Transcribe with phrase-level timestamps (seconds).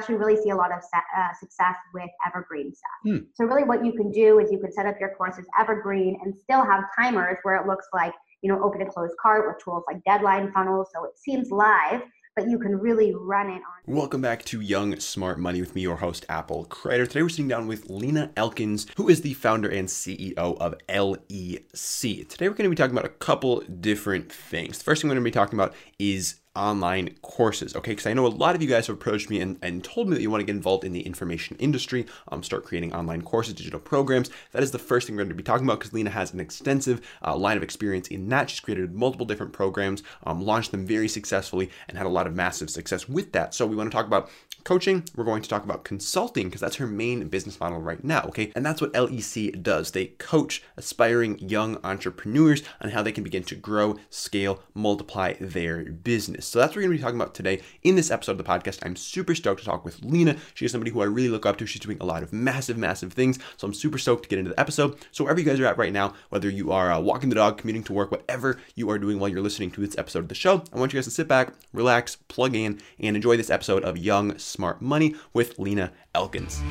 [0.00, 2.90] actually really see a lot of uh, success with evergreen stuff.
[3.04, 3.18] Hmm.
[3.34, 6.34] So really what you can do is you can set up your courses evergreen and
[6.34, 9.84] still have timers where it looks like, you know, open and close cart with tools
[9.86, 10.88] like deadline funnels.
[10.94, 12.00] So it seems live,
[12.34, 13.94] but you can really run it on.
[13.94, 17.04] Welcome back to Young Smart Money with me, your host, Apple Crater.
[17.04, 22.26] Today we're sitting down with Lena Elkins, who is the founder and CEO of LEC.
[22.26, 24.78] Today we're going to be talking about a couple different things.
[24.78, 27.76] The first thing we're going to be talking about is online courses.
[27.76, 30.08] Okay, because I know a lot of you guys have approached me and, and told
[30.08, 33.22] me that you want to get involved in the information industry, um, start creating online
[33.22, 34.30] courses, digital programs.
[34.52, 36.40] That is the first thing we're going to be talking about because Lena has an
[36.40, 38.50] extensive uh, line of experience in that.
[38.50, 42.34] She's created multiple different programs, um, launched them very successfully, and had a lot of
[42.34, 43.54] massive success with that.
[43.54, 44.28] So we want to talk about
[44.64, 45.04] coaching.
[45.14, 48.22] We're going to talk about consulting because that's her main business model right now.
[48.28, 49.92] Okay, and that's what LEC does.
[49.92, 55.84] They coach aspiring young entrepreneurs on how they can begin to grow, scale, multiply their
[55.84, 56.50] business business.
[56.50, 58.44] So that's what we're going to be talking about today in this episode of the
[58.44, 58.84] podcast.
[58.84, 60.36] I'm super stoked to talk with Lena.
[60.54, 61.66] She is somebody who I really look up to.
[61.66, 63.38] She's doing a lot of massive, massive things.
[63.56, 64.98] So I'm super stoked to get into the episode.
[65.12, 67.58] So wherever you guys are at right now, whether you are uh, walking the dog,
[67.58, 70.34] commuting to work, whatever you are doing while you're listening to this episode of the
[70.34, 73.84] show, I want you guys to sit back, relax, plug in, and enjoy this episode
[73.84, 76.62] of Young Smart Money with Lena Elkins.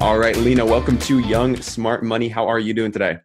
[0.00, 2.28] All right, Lena, welcome to Young Smart Money.
[2.28, 3.18] How are you doing today?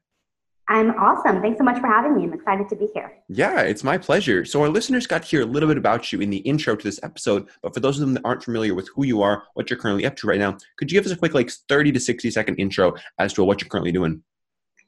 [0.69, 1.41] I'm awesome.
[1.41, 2.23] Thanks so much for having me.
[2.23, 3.11] I'm excited to be here.
[3.27, 4.45] Yeah, it's my pleasure.
[4.45, 6.83] So, our listeners got to hear a little bit about you in the intro to
[6.83, 9.69] this episode, but for those of them that aren't familiar with who you are, what
[9.69, 11.99] you're currently up to right now, could you give us a quick, like 30 to
[11.99, 14.23] 60 second intro as to what you're currently doing?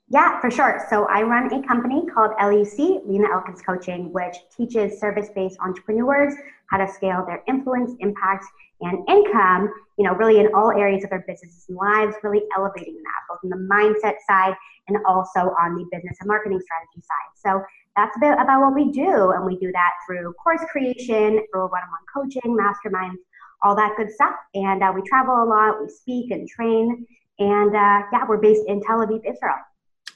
[0.07, 0.85] Yeah, for sure.
[0.89, 6.35] So I run a company called LEC, Lena Elkins Coaching, which teaches service-based entrepreneurs
[6.69, 8.45] how to scale their influence, impact,
[8.81, 12.95] and income, you know, really in all areas of their businesses and lives, really elevating
[12.95, 14.53] that, both in the mindset side
[14.87, 17.31] and also on the business and marketing strategy side.
[17.35, 17.63] So
[17.95, 19.31] that's a bit about what we do.
[19.31, 23.17] And we do that through course creation, through one-on-one coaching, masterminds,
[23.63, 24.35] all that good stuff.
[24.53, 27.07] And uh, we travel a lot, we speak and train.
[27.39, 29.55] And uh, yeah, we're based in Tel Aviv, Israel.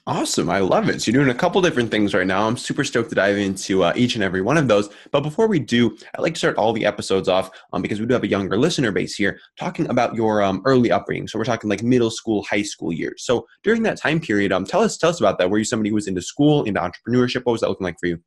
[0.09, 0.49] Awesome.
[0.49, 1.03] I love it.
[1.03, 2.47] So you're doing a couple different things right now.
[2.47, 4.89] I'm super stoked to dive into uh, each and every one of those.
[5.11, 8.07] But before we do, I'd like to start all the episodes off um, because we
[8.07, 11.27] do have a younger listener base here talking about your um, early upbringing.
[11.27, 13.23] So we're talking like middle school, high school years.
[13.23, 15.51] So during that time period, um, tell us tell us about that.
[15.51, 17.45] Were you somebody who was into school, into entrepreneurship?
[17.45, 18.19] What was that looking like for you?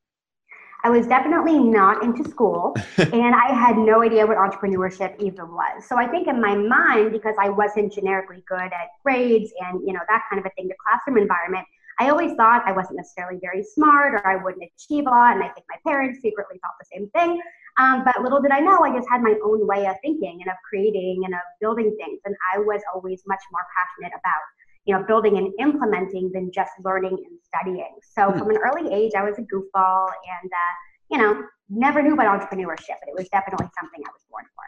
[0.85, 5.87] I was definitely not into school and I had no idea what entrepreneurship even was.
[5.87, 9.93] So I think in my mind, because I wasn't generically good at grades and you
[9.93, 11.67] know that kind of a thing, the classroom environment,
[12.01, 15.37] I always thought I wasn't necessarily very smart or I wouldn't achieve a lot.
[15.37, 17.41] And I think my parents secretly thought the same thing.
[17.79, 20.51] Um, but little did I know, I just had my own way of thinking and
[20.51, 22.21] of creating and of building things.
[22.25, 24.45] And I was always much more passionate about
[24.85, 27.95] you know, building and implementing than just learning and studying.
[28.03, 28.39] So mm-hmm.
[28.39, 30.75] from an early age, I was a goofball and, uh,
[31.11, 34.63] you know, never knew about entrepreneurship, but it was definitely something I was born for.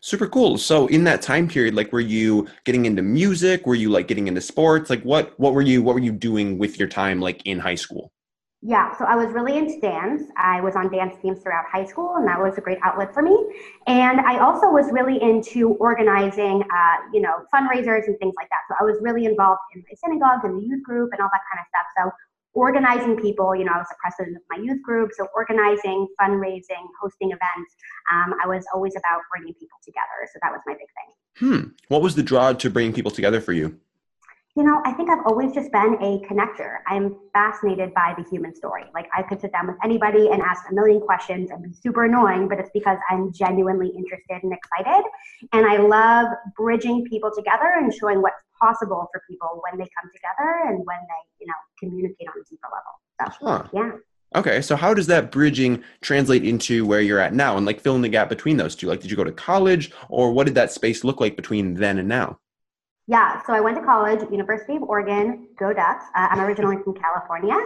[0.00, 0.58] Super cool.
[0.58, 3.66] So in that time period, like, were you getting into music?
[3.66, 4.90] Were you like getting into sports?
[4.90, 7.74] Like, what what were you what were you doing with your time, like in high
[7.74, 8.12] school?
[8.60, 10.22] Yeah, so I was really into dance.
[10.36, 13.22] I was on dance teams throughout high school, and that was a great outlet for
[13.22, 13.36] me.
[13.86, 18.66] And I also was really into organizing, uh, you know, fundraisers and things like that.
[18.68, 21.42] So I was really involved in my synagogue and the youth group and all that
[21.46, 21.86] kind of stuff.
[21.96, 22.10] So
[22.54, 26.82] organizing people, you know, I was the president of my youth group, so organizing, fundraising,
[27.00, 27.76] hosting events.
[28.10, 30.26] Um, I was always about bringing people together.
[30.32, 31.08] So that was my big thing.
[31.38, 31.68] Hmm.
[31.86, 33.78] What was the draw to bring people together for you?
[34.58, 36.78] You know, I think I've always just been a connector.
[36.88, 38.82] I'm fascinated by the human story.
[38.92, 42.06] Like I could sit down with anybody and ask a million questions and be super
[42.06, 45.04] annoying, but it's because I'm genuinely interested and excited.
[45.52, 46.26] And I love
[46.56, 50.98] bridging people together and showing what's possible for people when they come together and when
[51.06, 53.38] they, you know, communicate on a deeper level.
[53.38, 53.68] So, huh.
[53.72, 54.40] yeah.
[54.40, 57.94] Okay, so how does that bridging translate into where you're at now and like fill
[57.94, 58.88] in the gap between those two?
[58.88, 61.98] Like, did you go to college or what did that space look like between then
[61.98, 62.40] and now?
[63.10, 66.04] Yeah, so I went to college, University of Oregon, go Ducks.
[66.14, 67.56] Uh, I'm originally from California.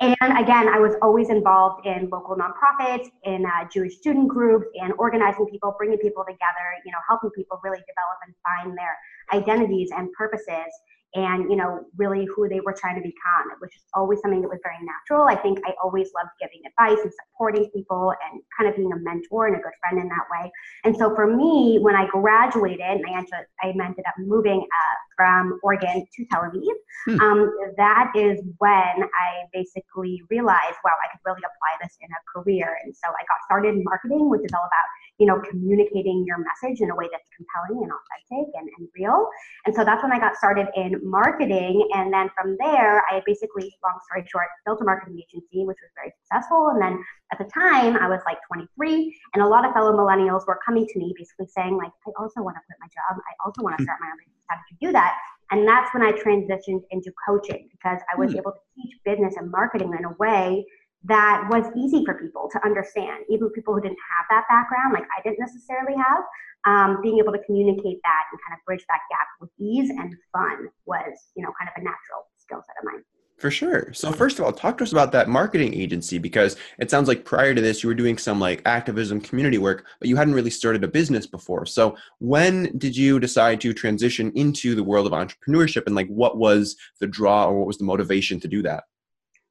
[0.00, 4.92] And again, I was always involved in local nonprofits, in uh, Jewish student groups, and
[4.98, 8.98] organizing people, bringing people together, you know, helping people really develop and find their
[9.32, 10.74] identities and purposes
[11.14, 14.48] and you know really who they were trying to become which is always something that
[14.48, 18.70] was very natural i think i always loved giving advice and supporting people and kind
[18.70, 20.50] of being a mentor and a good friend in that way
[20.84, 24.96] and so for me when i graduated and i ended, I ended up moving uh,
[25.16, 26.62] from oregon to tel aviv
[27.06, 27.20] hmm.
[27.20, 32.20] um, that is when i basically realized wow i could really apply this in a
[32.30, 34.88] career and so i got started in marketing which is all about
[35.20, 39.28] you know, communicating your message in a way that's compelling and authentic and, and real.
[39.66, 41.88] And so that's when I got started in marketing.
[41.94, 45.90] And then from there, I basically, long story short, built a marketing agency, which was
[45.96, 46.68] very successful.
[46.68, 50.46] And then at the time, I was like 23, and a lot of fellow millennials
[50.46, 53.20] were coming to me basically saying, like, I also want to quit my job.
[53.20, 54.44] I also want to start my own business.
[54.48, 55.16] How did you do that?
[55.50, 58.38] And that's when I transitioned into coaching because I was mm.
[58.38, 60.64] able to teach business and marketing in a way
[61.04, 65.08] that was easy for people to understand, even people who didn't have that background, like
[65.16, 66.22] I didn't necessarily have.
[66.66, 70.14] Um, being able to communicate that and kind of bridge that gap with ease and
[70.30, 73.02] fun was, you know, kind of a natural skill set of mine.
[73.40, 73.90] For sure.
[73.94, 77.24] So first of all, talk to us about that marketing agency because it sounds like
[77.24, 80.50] prior to this you were doing some like activism community work, but you hadn't really
[80.50, 81.64] started a business before.
[81.64, 86.36] So when did you decide to transition into the world of entrepreneurship and like what
[86.36, 88.84] was the draw or what was the motivation to do that?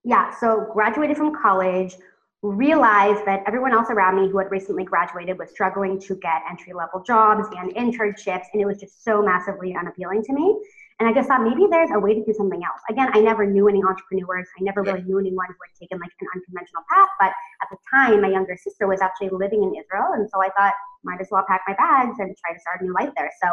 [0.03, 1.95] Yeah, so graduated from college,
[2.41, 6.73] realized that everyone else around me who had recently graduated was struggling to get entry
[6.73, 10.57] level jobs and internships, and it was just so massively unappealing to me.
[10.99, 12.81] And I just thought maybe there's a way to do something else.
[12.89, 14.47] Again, I never knew any entrepreneurs.
[14.59, 17.07] I never really knew anyone who had taken like an unconventional path.
[17.19, 17.31] But
[17.63, 20.11] at the time, my younger sister was actually living in Israel.
[20.13, 22.83] And so I thought, might as well pack my bags and try to start a
[22.83, 23.31] new life there.
[23.41, 23.47] So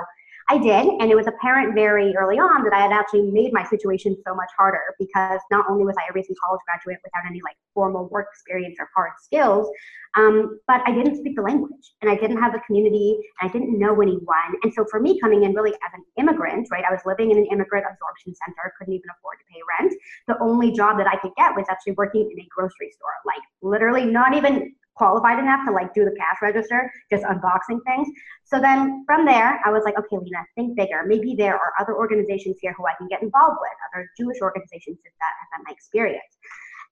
[0.49, 3.65] I did, and it was apparent very early on that I had actually made my
[3.65, 7.41] situation so much harder because not only was I a recent college graduate without any
[7.43, 9.69] like formal work experience or hard skills,
[10.15, 13.53] um, but I didn't speak the language and I didn't have a community and I
[13.53, 14.55] didn't know anyone.
[14.63, 17.39] And so for me, coming in really as an immigrant, right, I was living in
[17.39, 19.95] an immigrant absorption center, couldn't even afford to pay rent.
[20.29, 23.43] The only job that I could get was actually working in a grocery store, like
[23.63, 28.09] literally not even qualified enough to like do the cash register, just unboxing things.
[28.45, 31.05] So then from there, I was like, okay, Lena, think bigger.
[31.07, 34.99] Maybe there are other organizations here who I can get involved with, other Jewish organizations
[35.05, 36.37] that have had my experience.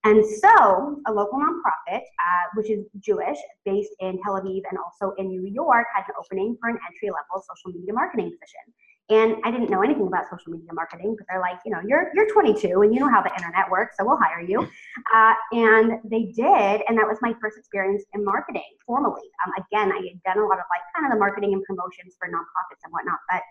[0.05, 5.15] And so, a local nonprofit, uh, which is Jewish, based in Tel Aviv and also
[5.17, 8.71] in New York, had an opening for an entry level social media marketing position.
[9.09, 12.09] And I didn't know anything about social media marketing, but they're like, you know, you're
[12.15, 14.67] you're 22 and you know how the internet works, so we'll hire you.
[15.13, 19.27] Uh, and they did, and that was my first experience in marketing formally.
[19.43, 22.15] Um, again, I had done a lot of like kind of the marketing and promotions
[22.17, 23.43] for nonprofits and whatnot, but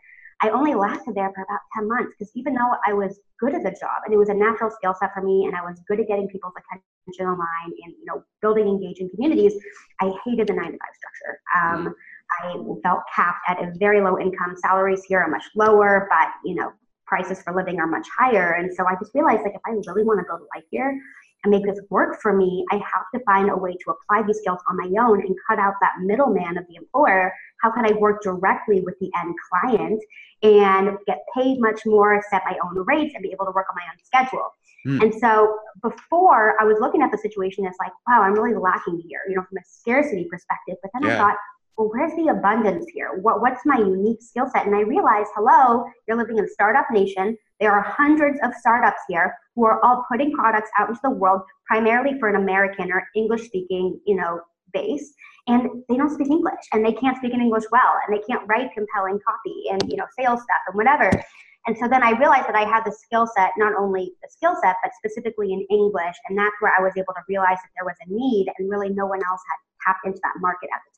[0.43, 3.63] I only lasted there for about 10 months because even though I was good at
[3.63, 6.01] the job and it was a natural skill set for me and I was good
[6.01, 9.55] at getting people's attention online and you know building engaging communities,
[10.01, 11.41] I hated the nine to five structure.
[11.57, 11.95] Um,
[12.43, 14.55] I felt capped at a very low income.
[14.57, 16.73] Salaries here are much lower, but you know
[17.07, 18.53] prices for living are much higher.
[18.53, 20.99] And so I just realized like if I really want to build a life here,
[21.45, 24.39] and make this work for me, I have to find a way to apply these
[24.39, 27.33] skills on my own and cut out that middleman of the employer.
[27.63, 30.03] How can I work directly with the end client
[30.43, 33.77] and get paid much more, set my own rates, and be able to work on
[33.77, 34.49] my own schedule?
[34.87, 35.03] Mm.
[35.03, 39.03] And so before I was looking at the situation as like, wow, I'm really lacking
[39.07, 40.77] here, you know, from a scarcity perspective.
[40.83, 41.15] But then yeah.
[41.15, 41.37] I thought,
[41.77, 43.19] well, where's the abundance here?
[43.21, 44.67] What, what's my unique skill set?
[44.67, 47.37] And I realized, hello, you're living in startup nation.
[47.61, 51.43] There are hundreds of startups here who are all putting products out into the world
[51.67, 54.41] primarily for an American or English speaking, you know,
[54.73, 55.15] base.
[55.47, 58.47] And they don't speak English and they can't speak in English well and they can't
[58.49, 61.11] write compelling copy and, you know, sales stuff and whatever.
[61.67, 64.55] And so then I realized that I had the skill set, not only the skill
[64.63, 66.17] set, but specifically in English.
[66.29, 68.91] And that's where I was able to realize that there was a need and really
[68.91, 70.93] no one else had tapped into that market at the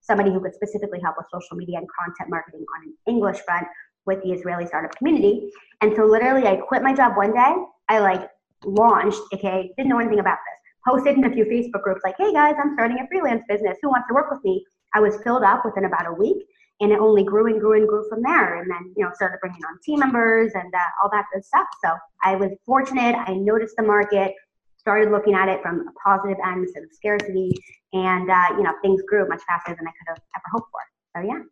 [0.00, 3.66] somebody who could specifically help with social media and content marketing on an English front
[4.06, 5.50] with the Israeli startup community.
[5.82, 7.54] And so literally I quit my job one day.
[7.88, 8.28] I like
[8.64, 10.60] launched, okay, didn't know anything about this.
[10.88, 13.76] Posted in a few Facebook groups like, hey guys, I'm starting a freelance business.
[13.82, 14.64] Who wants to work with me?
[14.94, 16.44] I was filled up within about a week
[16.80, 18.60] and it only grew and grew and grew from there.
[18.60, 21.66] And then, you know, started bringing on team members and uh, all that good stuff.
[21.84, 21.90] So
[22.24, 23.14] I was fortunate.
[23.14, 24.32] I noticed the market,
[24.80, 27.52] started looking at it from a positive end instead of scarcity,
[27.92, 30.80] and uh, you know things grew much faster than I could have ever hoped for.
[31.20, 31.42] So yeah.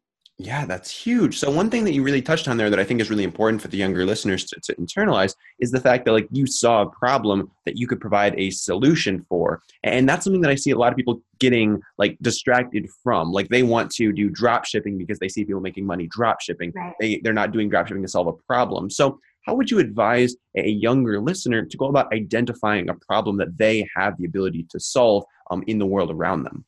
[0.41, 1.37] Yeah, that's huge.
[1.37, 3.61] So one thing that you really touched on there that I think is really important
[3.61, 6.91] for the younger listeners to, to, internalize is the fact that like you saw a
[6.91, 9.63] problem that you could provide a solution for.
[9.83, 13.33] And that's something that I see a lot of people getting like distracted from.
[13.33, 16.73] Like they want to do drop shipping because they see people making money drop shipping.
[16.73, 16.95] Right.
[17.01, 18.91] They they're not doing drop shipping to solve a problem.
[18.91, 19.19] So
[19.49, 23.89] how would you advise a younger listener to go about identifying a problem that they
[23.97, 26.67] have the ability to solve um, in the world around them?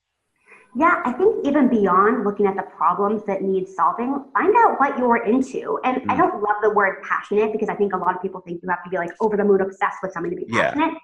[0.74, 4.98] Yeah, I think even beyond looking at the problems that need solving, find out what
[4.98, 5.78] you're into.
[5.84, 6.10] And mm.
[6.10, 8.68] I don't love the word passionate because I think a lot of people think you
[8.70, 10.92] have to be like over the moon obsessed with something to be passionate.
[10.92, 10.98] Yeah.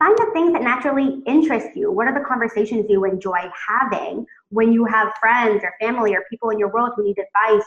[0.00, 1.90] Find the things that naturally interest you.
[1.92, 6.50] What are the conversations you enjoy having when you have friends or family or people
[6.50, 7.64] in your world who need advice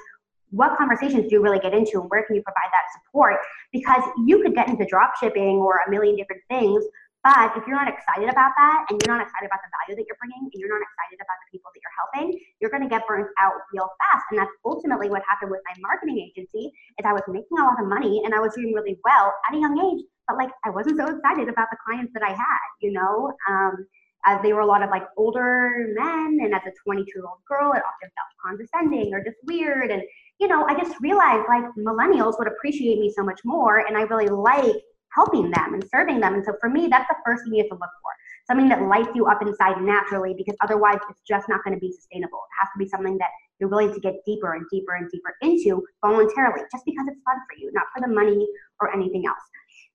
[0.56, 3.38] what conversations do you really get into and where can you provide that support?
[3.72, 6.84] Because you could get into drop shipping or a million different things,
[7.26, 10.06] But if you're not excited about that and you're not excited about the value that
[10.06, 12.88] you're bringing and you're not excited about the people that you're helping, you're going to
[12.88, 14.30] get burnt out real fast.
[14.30, 17.82] And that's ultimately what happened with my marketing agency is I was making a lot
[17.82, 20.70] of money and I was doing really well at a young age, but like I
[20.70, 23.34] wasn't so excited about the clients that I had, you know?
[23.50, 23.90] Um,
[24.26, 27.40] as they were a lot of like older men and as a 22 year old
[27.48, 30.02] girl it often felt condescending or just weird and
[30.40, 34.02] you know i just realized like millennials would appreciate me so much more and i
[34.02, 34.84] really like
[35.16, 36.36] helping them and serving them.
[36.36, 38.12] And so for me, that's the first thing you have to look for.
[38.48, 41.92] Something that lights you up inside naturally because otherwise it's just not going to be
[41.92, 42.38] sustainable.
[42.38, 45.34] It has to be something that you're willing to get deeper and deeper and deeper
[45.42, 48.46] into voluntarily, just because it's fun for you, not for the money
[48.80, 49.42] or anything else.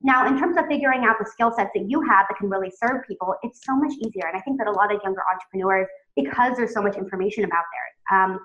[0.03, 2.71] Now, in terms of figuring out the skill sets that you have that can really
[2.71, 4.27] serve people, it's so much easier.
[4.27, 7.65] And I think that a lot of younger entrepreneurs, because there's so much information about
[7.73, 8.41] there, um,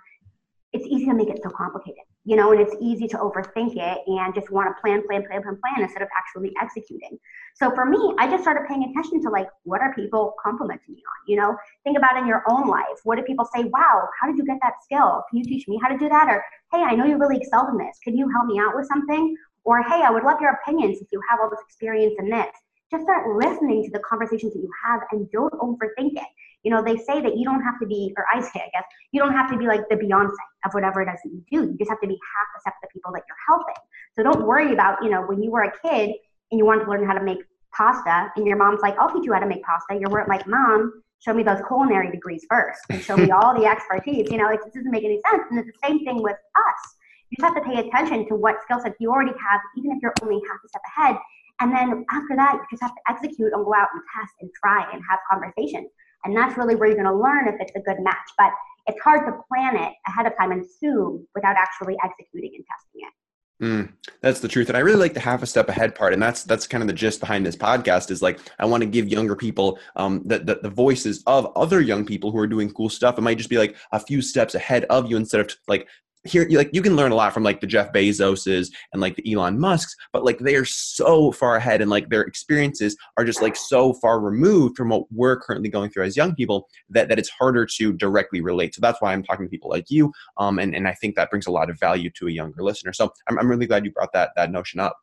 [0.74, 4.00] it's easy to make it so complicated, you know, and it's easy to overthink it
[4.08, 7.18] and just want to plan, plan, plan, plan, plan instead of actually executing.
[7.56, 10.98] So for me, I just started paying attention to like, what are people complimenting me
[11.00, 11.20] on?
[11.28, 13.00] You know, think about in your own life.
[13.06, 13.64] What do people say?
[13.64, 15.24] Wow, how did you get that skill?
[15.30, 16.28] Can you teach me how to do that?
[16.28, 16.44] Or,
[16.74, 17.98] hey, I know you really excelled in this.
[18.04, 19.34] Can you help me out with something?
[19.66, 22.54] Or, hey, I would love your opinions if you have all this experience in this.
[22.92, 26.28] Just start listening to the conversations that you have and don't overthink it.
[26.64, 28.86] You know, they say that you don't have to be, or I say, I guess,
[29.12, 30.32] you don't have to be like the Beyonce
[30.66, 31.68] of whatever it is that you do.
[31.70, 33.76] You just have to be half the step the people that you're helping.
[34.16, 36.16] So don't worry about, you know, when you were a kid
[36.52, 37.40] and you wanted to learn how to make
[37.76, 39.96] pasta and your mom's like, I'll teach you how to make pasta.
[39.96, 43.66] You weren't like, Mom, show me those culinary degrees first and show me all the
[43.66, 44.30] expertise.
[44.32, 45.44] You know, it just doesn't make any sense.
[45.50, 46.96] And it's the same thing with us.
[47.30, 49.98] You just have to pay attention to what skill sets you already have, even if
[50.02, 51.18] you're only half a step ahead.
[51.62, 54.50] And then after that, you just have to execute and go out and test and
[54.54, 55.90] try and have conversations.
[56.24, 58.30] And that's really where you're going to learn if it's a good match.
[58.38, 58.52] But
[58.88, 63.08] it's hard to plan it ahead of time and assume without actually executing and testing
[63.08, 63.14] it.
[63.62, 66.22] Mm, that's the truth, and I really like the half a step ahead part, and
[66.22, 68.12] that's that's kind of the gist behind this podcast.
[68.12, 71.80] Is like I want to give younger people um, the, the, the voices of other
[71.80, 73.18] young people who are doing cool stuff.
[73.18, 75.88] It might just be like a few steps ahead of you instead of like
[76.26, 79.34] here like you can learn a lot from like the Jeff Bezoses and like the
[79.34, 83.42] Elon Musks, but like they are so far ahead and like their experiences are just
[83.42, 87.20] like so far removed from what we're currently going through as young people that, that
[87.20, 88.74] it's harder to directly relate.
[88.74, 90.12] So that's why I'm talking to people like you.
[90.38, 92.94] Um, and, and I think that brings a lot of value to a younger listener.
[92.94, 94.98] So I'm, I'm really glad you brought that that notion up.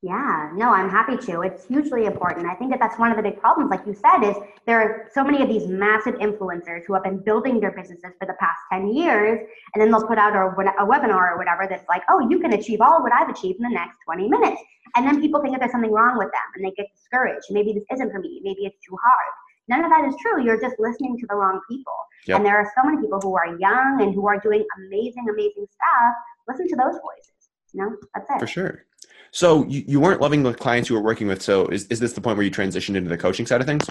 [0.00, 1.40] Yeah, no, I'm happy to.
[1.40, 2.46] It's hugely important.
[2.46, 5.08] I think that that's one of the big problems, like you said, is there are
[5.12, 8.60] so many of these massive influencers who have been building their businesses for the past
[8.72, 9.40] 10 years,
[9.74, 10.46] and then they'll put out a,
[10.80, 13.64] a webinar or whatever that's like, oh, you can achieve all what I've achieved in
[13.64, 14.62] the next 20 minutes.
[14.94, 17.46] And then people think that there's something wrong with them and they get discouraged.
[17.50, 18.40] Maybe this isn't for me.
[18.44, 19.32] Maybe it's too hard.
[19.66, 20.44] None of that is true.
[20.44, 21.92] You're just listening to the wrong people.
[22.26, 22.36] Yep.
[22.36, 25.66] And there are so many people who are young and who are doing amazing, amazing
[25.66, 26.14] stuff.
[26.46, 27.50] Listen to those voices.
[27.72, 28.38] You know, that's it.
[28.38, 28.84] For sure.
[29.30, 31.42] So you, you weren't loving the clients you were working with.
[31.42, 33.86] So is, is this the point where you transitioned into the coaching side of things?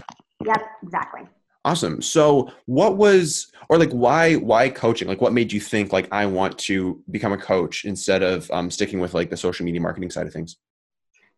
[0.45, 1.21] Yep, exactly.
[1.65, 2.01] Awesome.
[2.01, 5.07] So what was or like why why coaching?
[5.07, 8.71] Like what made you think like I want to become a coach instead of um,
[8.71, 10.57] sticking with like the social media marketing side of things?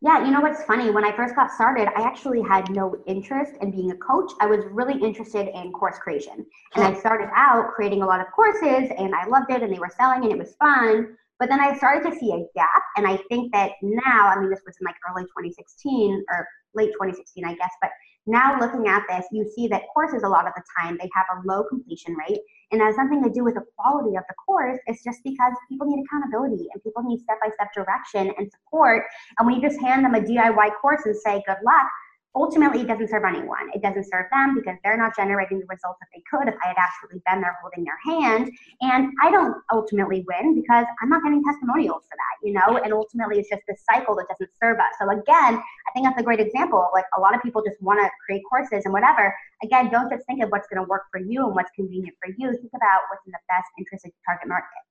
[0.01, 0.91] Yeah, you know what's funny?
[0.91, 4.32] When I first got started, I actually had no interest in being a coach.
[4.39, 6.46] I was really interested in course creation.
[6.75, 9.79] And I started out creating a lot of courses and I loved it and they
[9.79, 11.18] were selling and it was fun.
[11.39, 14.50] But then I started to see a gap, and I think that now, I mean,
[14.50, 17.91] this was in like early 2016 or late 2016, I guess, but
[18.27, 21.25] now looking at this, you see that courses a lot of the time they have
[21.34, 22.41] a low completion rate,
[22.72, 24.77] and has nothing to do with the quality of the course.
[24.86, 29.05] It's just because people need accountability and people need step-by-step direction and support.
[29.38, 31.88] And when you just hand them a DIY course and say good luck,
[32.36, 33.69] ultimately it doesn't serve anyone.
[33.74, 36.69] It doesn't serve them because they're not generating the results that they could if I
[36.69, 38.51] had actually been there holding their hand.
[38.81, 42.77] And I don't ultimately win because I'm not getting testimonials for that, you know?
[42.77, 44.93] And ultimately it's just this cycle that doesn't serve us.
[45.00, 46.88] So again, I think that's a great example.
[46.93, 49.33] Like a lot of people just want to create courses and whatever.
[49.63, 52.29] Again, don't just think of what's going to work for you and what's convenient for
[52.38, 52.51] you.
[52.53, 54.81] Think about what's in the best interest of your target market.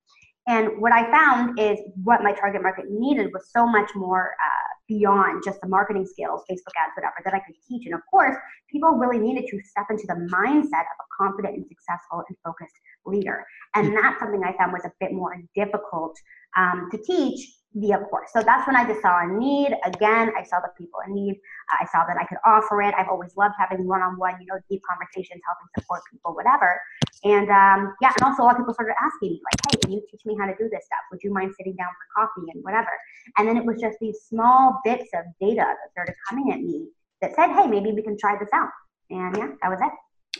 [0.49, 4.69] And what I found is what my target market needed was so much more uh,
[4.87, 7.85] beyond just the marketing skills, Facebook ads, whatever, that I could teach.
[7.85, 8.35] And of course,
[8.67, 12.73] people really needed to step into the mindset of a confident and successful and focused
[13.05, 13.45] leader.
[13.75, 16.17] And that's something I found was a bit more difficult
[16.57, 18.29] um, to teach via course.
[18.33, 19.75] So that's when I just saw a need.
[19.85, 21.39] Again, I saw the people in need.
[21.79, 22.93] I saw that I could offer it.
[22.97, 26.81] I've always loved having one-on-one, you know, deep conversations, helping support people, whatever.
[27.23, 29.91] And um, yeah, and also a lot of people started asking me like, "Hey, can
[29.91, 31.03] you teach me how to do this stuff?
[31.11, 32.91] Would you mind sitting down for coffee and whatever?"
[33.37, 36.87] And then it was just these small bits of data that started coming at me
[37.21, 38.69] that said, "Hey, maybe we can try this out."
[39.09, 39.91] And yeah, that was it.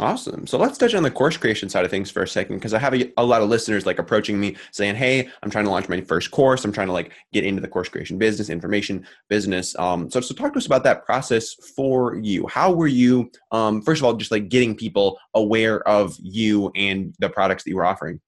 [0.01, 0.47] Awesome.
[0.47, 2.79] So let's touch on the course creation side of things for a second, because I
[2.79, 5.89] have a, a, lot of listeners like approaching me saying, "Hey, I'm trying to launch
[5.89, 6.63] my first course.
[6.63, 10.33] I'm trying to like get into the course creation business, information business." Um, so, so
[10.33, 12.47] talk to us about that process for you.
[12.47, 17.13] How were you, um, first of all, just like getting people aware of you and
[17.19, 18.21] the products that you were offering?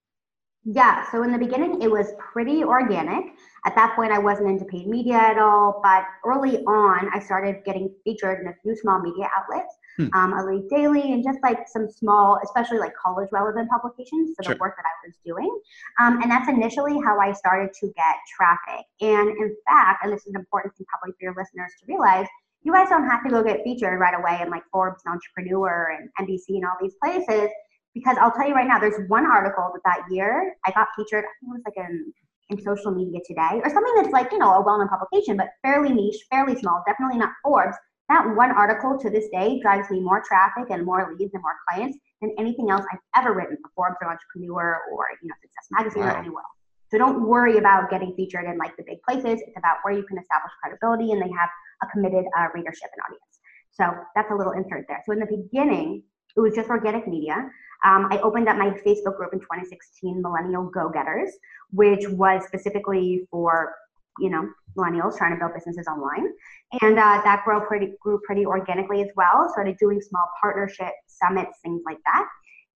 [0.63, 1.09] Yeah.
[1.11, 3.25] So in the beginning, it was pretty organic.
[3.65, 5.81] At that point, I wasn't into paid media at all.
[5.83, 10.07] But early on, I started getting featured in a few small media outlets hmm.
[10.13, 14.57] um, Elite Daily, and just like some small, especially like college relevant publications for the
[14.59, 15.59] work that I was doing.
[15.99, 18.85] Um, and that's initially how I started to get traffic.
[19.01, 22.27] And in fact, and this is important thing probably for your listeners to realize,
[22.63, 25.97] you guys don't have to go get featured right away in like Forbes and Entrepreneur
[25.97, 27.49] and NBC and all these places.
[27.93, 31.25] Because I'll tell you right now, there's one article that that year I got featured.
[31.25, 32.13] I think it was like in
[32.49, 35.93] in social media today or something that's like you know a well-known publication but fairly
[35.93, 37.77] niche fairly small definitely not forbes
[38.11, 41.55] that one article to this day drives me more traffic and more leads and more
[41.69, 45.67] clients than anything else I've ever written for Forbes or Entrepreneur or you know Success
[45.71, 46.09] Magazine wow.
[46.09, 46.59] or anywhere else.
[46.89, 49.39] So don't worry about getting featured in like the big places.
[49.47, 51.49] It's about where you can establish credibility and they have
[51.83, 53.39] a committed uh, readership and audience.
[53.71, 55.01] So that's a little insert there.
[55.05, 56.03] So in the beginning,
[56.35, 57.49] it was just organic media.
[57.83, 61.31] Um, I opened up my Facebook group in 2016, Millennial Go Getters,
[61.71, 63.73] which was specifically for
[64.19, 64.47] you know
[64.77, 66.27] millennials trying to build businesses online.
[66.81, 71.59] And uh, that grew pretty grew pretty organically as well started doing small partnership summits
[71.63, 72.27] things like that.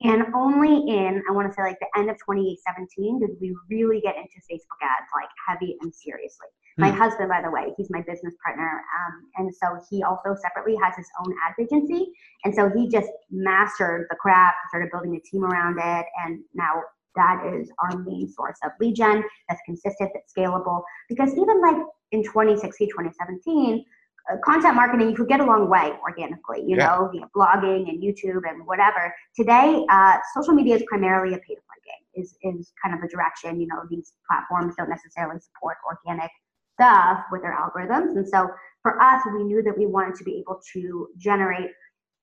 [0.02, 4.02] And only in i want to say like the end of 2017 did we really
[4.02, 8.02] get into facebook ads like heavy and seriously my husband by the way he's my
[8.02, 12.12] business partner um, and so he also separately has his own ads agency
[12.44, 16.82] and so he just mastered the craft started building a team around it and now
[17.16, 20.84] that is our main source of lead gen that's consistent, that's scalable.
[21.10, 21.78] Because even like
[22.12, 23.86] in 2016, 2017,
[24.32, 26.88] uh, content marketing, you could get a long way organically, you yeah.
[26.88, 29.14] know, via blogging and YouTube and whatever.
[29.36, 33.02] Today, uh, social media is primarily a pay to play game, is, is kind of
[33.02, 36.32] a direction, you know, these platforms don't necessarily support organic
[36.76, 38.16] stuff with their algorithms.
[38.18, 38.50] And so
[38.82, 41.72] for us, we knew that we wanted to be able to generate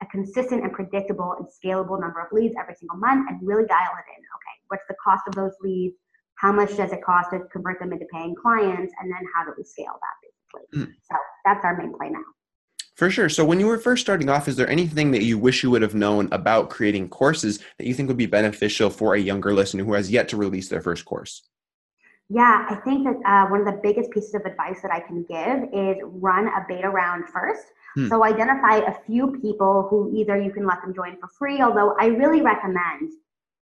[0.01, 3.91] a consistent and predictable and scalable number of leads every single month and really dial
[3.97, 4.21] it in.
[4.21, 5.95] Okay, what's the cost of those leads?
[6.35, 8.93] How much does it cost to convert them into paying clients?
[8.99, 10.85] And then how do we scale that basically?
[10.85, 10.93] Mm.
[11.09, 12.23] So that's our main play now.
[12.95, 13.29] For sure.
[13.29, 15.81] So when you were first starting off, is there anything that you wish you would
[15.81, 19.83] have known about creating courses that you think would be beneficial for a younger listener
[19.83, 21.49] who has yet to release their first course?
[22.33, 25.21] Yeah, I think that uh, one of the biggest pieces of advice that I can
[25.23, 27.65] give is run a beta round first.
[27.95, 28.07] Hmm.
[28.07, 31.95] So identify a few people who either you can let them join for free, although
[31.99, 33.11] I really recommend,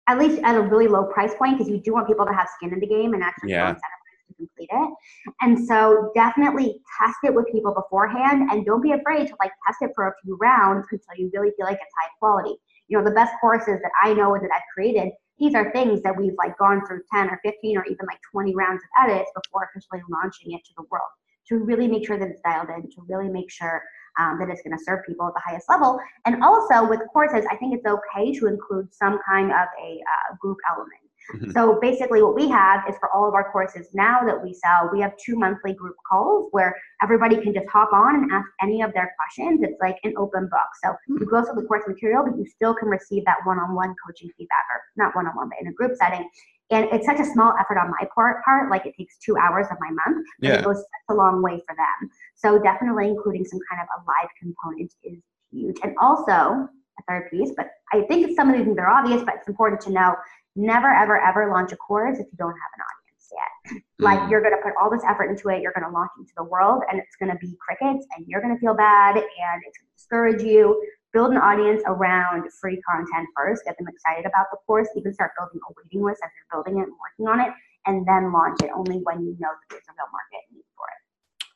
[0.07, 2.47] at least at a really low price point, because you do want people to have
[2.57, 3.67] skin in the game and actually yeah.
[3.67, 4.93] feel incentivized to complete it.
[5.41, 9.77] And so definitely test it with people beforehand and don't be afraid to like test
[9.81, 12.55] it for a few rounds until you really feel like it's high quality.
[12.87, 16.15] You know, the best courses that I know that I've created these are things that
[16.15, 19.69] we've like gone through 10 or 15 or even like 20 rounds of edits before
[19.69, 21.09] officially launching it to the world
[21.47, 23.81] to really make sure that it's dialed in to really make sure
[24.19, 25.99] um, that it's going to serve people at the highest level.
[26.25, 30.35] And also with courses i think it's okay to include some kind of a uh,
[30.39, 31.51] group element Mm-hmm.
[31.51, 34.89] So basically, what we have is for all of our courses now that we sell,
[34.91, 38.81] we have two monthly group calls where everybody can just hop on and ask any
[38.81, 39.61] of their questions.
[39.63, 40.69] It's like an open book.
[40.83, 41.17] So mm-hmm.
[41.21, 43.95] you go through the course material, but you still can receive that one on one
[44.05, 46.29] coaching feedback, or not one on one, but in a group setting.
[46.71, 49.67] And it's such a small effort on my part, part like it takes two hours
[49.69, 50.55] of my month, but yeah.
[50.55, 52.09] it goes such a long way for them.
[52.35, 55.19] So definitely including some kind of a live component is
[55.51, 55.77] huge.
[55.83, 59.35] And also, a third piece, but I think some of these things are obvious, but
[59.35, 60.15] it's important to know
[60.55, 63.81] never, ever, ever launch a course if you don't have an audience yet.
[63.99, 64.29] Like mm.
[64.29, 66.43] you're going to put all this effort into it, you're going to launch into the
[66.43, 69.77] world, and it's going to be crickets, and you're going to feel bad, and it's
[69.77, 70.81] going to discourage you.
[71.13, 73.63] Build an audience around free content first.
[73.63, 74.87] Get them excited about the course.
[74.97, 77.53] even start building a waiting list as you're building it and working on it,
[77.85, 80.54] and then launch it only when you know that there's a real market need for
[80.54, 80.54] it.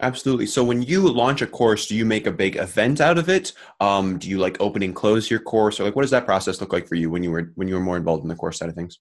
[0.01, 0.45] Absolutely.
[0.45, 3.51] So when you launch a course, do you make a big event out of it?
[3.81, 6.62] Um, do you like open and close your course, or like what does that process
[6.62, 8.59] look like for you when you were when you were more involved in the course
[8.59, 8.99] side of things?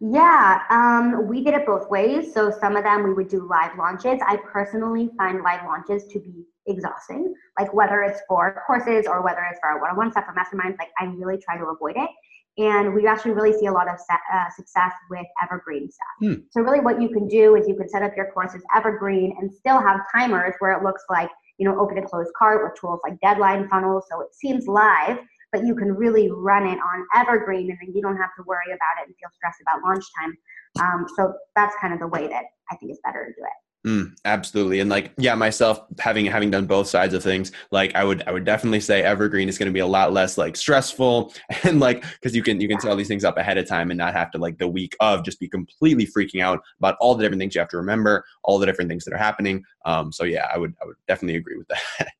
[0.00, 2.34] Yeah, um, we did it both ways.
[2.34, 4.20] So some of them we would do live launches.
[4.26, 7.32] I personally find live launches to be exhausting.
[7.58, 11.04] Like whether it's for courses or whether it's for one-on-one stuff or masterminds, like I
[11.04, 12.10] really try to avoid it
[12.58, 16.06] and we actually really see a lot of uh, success with evergreen stuff.
[16.20, 16.40] Hmm.
[16.50, 19.52] So really what you can do is you can set up your courses evergreen and
[19.52, 23.00] still have timers where it looks like, you know, open and close cart with tools
[23.04, 24.04] like deadline funnels.
[24.10, 25.18] So it seems live,
[25.52, 28.68] but you can really run it on evergreen and then you don't have to worry
[28.68, 30.36] about it and feel stressed about launch time.
[30.80, 33.65] Um, so that's kind of the way that I think is better to do it.
[33.86, 34.80] Mm, absolutely.
[34.80, 38.32] And like, yeah, myself having having done both sides of things, like I would I
[38.32, 42.02] would definitely say evergreen is going to be a lot less like stressful and like
[42.14, 44.12] because you can you can set all these things up ahead of time and not
[44.12, 47.38] have to like the week of just be completely freaking out about all the different
[47.38, 49.62] things you have to remember, all the different things that are happening.
[49.84, 51.68] Um, so yeah, I would I would definitely agree with
[51.98, 52.10] that.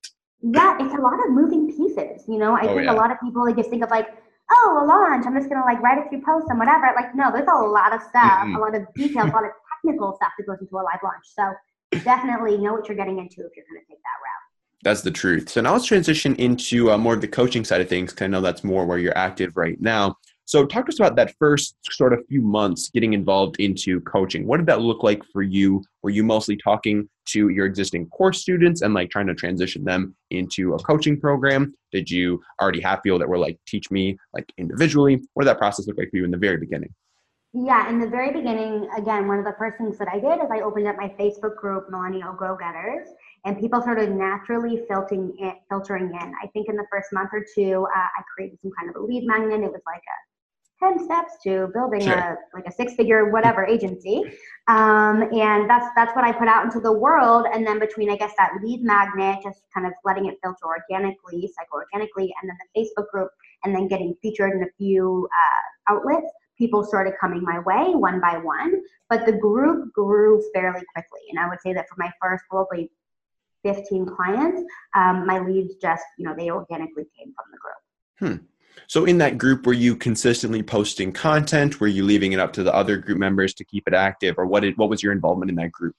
[0.43, 2.23] Yeah, it's a lot of moving pieces.
[2.29, 2.93] You know, I oh, think yeah.
[2.93, 4.07] a lot of people they just think of like,
[4.53, 5.27] oh, a launch.
[5.27, 6.93] I'm just gonna like write a few posts and whatever.
[6.95, 8.55] Like, no, there's a lot of stuff, mm-hmm.
[8.55, 9.51] a lot of details, a lot of
[9.87, 11.25] technical stuff that goes into a live launch.
[11.25, 11.53] So
[12.05, 14.47] definitely know what you're getting into if you're going to take that route.
[14.83, 15.49] That's the truth.
[15.49, 18.29] So now let's transition into uh, more of the coaching side of things because I
[18.29, 20.17] know that's more where you're active right now.
[20.45, 24.47] So talk to us about that first sort of few months getting involved into coaching.
[24.47, 25.83] What did that look like for you?
[26.05, 30.15] Were you mostly talking to your existing course students and like trying to transition them
[30.31, 31.75] into a coaching program?
[31.91, 35.21] Did you already have people that were like, teach me like individually?
[35.35, 36.95] What did that process look like for you in the very beginning?
[37.53, 40.51] Yeah, in the very beginning, again, one of the first things that I did is
[40.51, 43.09] I opened up my Facebook group, Millennial Go Getters,
[43.45, 46.33] and people started naturally filtering in, filtering in.
[46.43, 49.05] I think in the first month or two, uh, I created some kind of a
[49.05, 49.61] lead magnet.
[49.61, 50.19] It was like a
[50.81, 52.13] 10 steps to building sure.
[52.13, 54.23] a like a six figure whatever agency
[54.69, 58.17] um, and that's that's what i put out into the world and then between i
[58.17, 62.57] guess that lead magnet just kind of letting it filter organically cycle organically and then
[62.75, 63.31] the facebook group
[63.65, 68.21] and then getting featured in a few uh, outlets people started coming my way one
[68.21, 71.21] by one, but the group grew fairly quickly.
[71.31, 72.91] And I would say that for my first probably
[73.65, 74.63] 15 clients,
[74.95, 78.41] um, my leads just, you know, they organically came from the group.
[78.41, 78.45] Hmm.
[78.89, 81.81] So in that group, were you consistently posting content?
[81.81, 84.47] Were you leaving it up to the other group members to keep it active, or
[84.47, 84.61] what?
[84.61, 85.97] Did, what was your involvement in that group?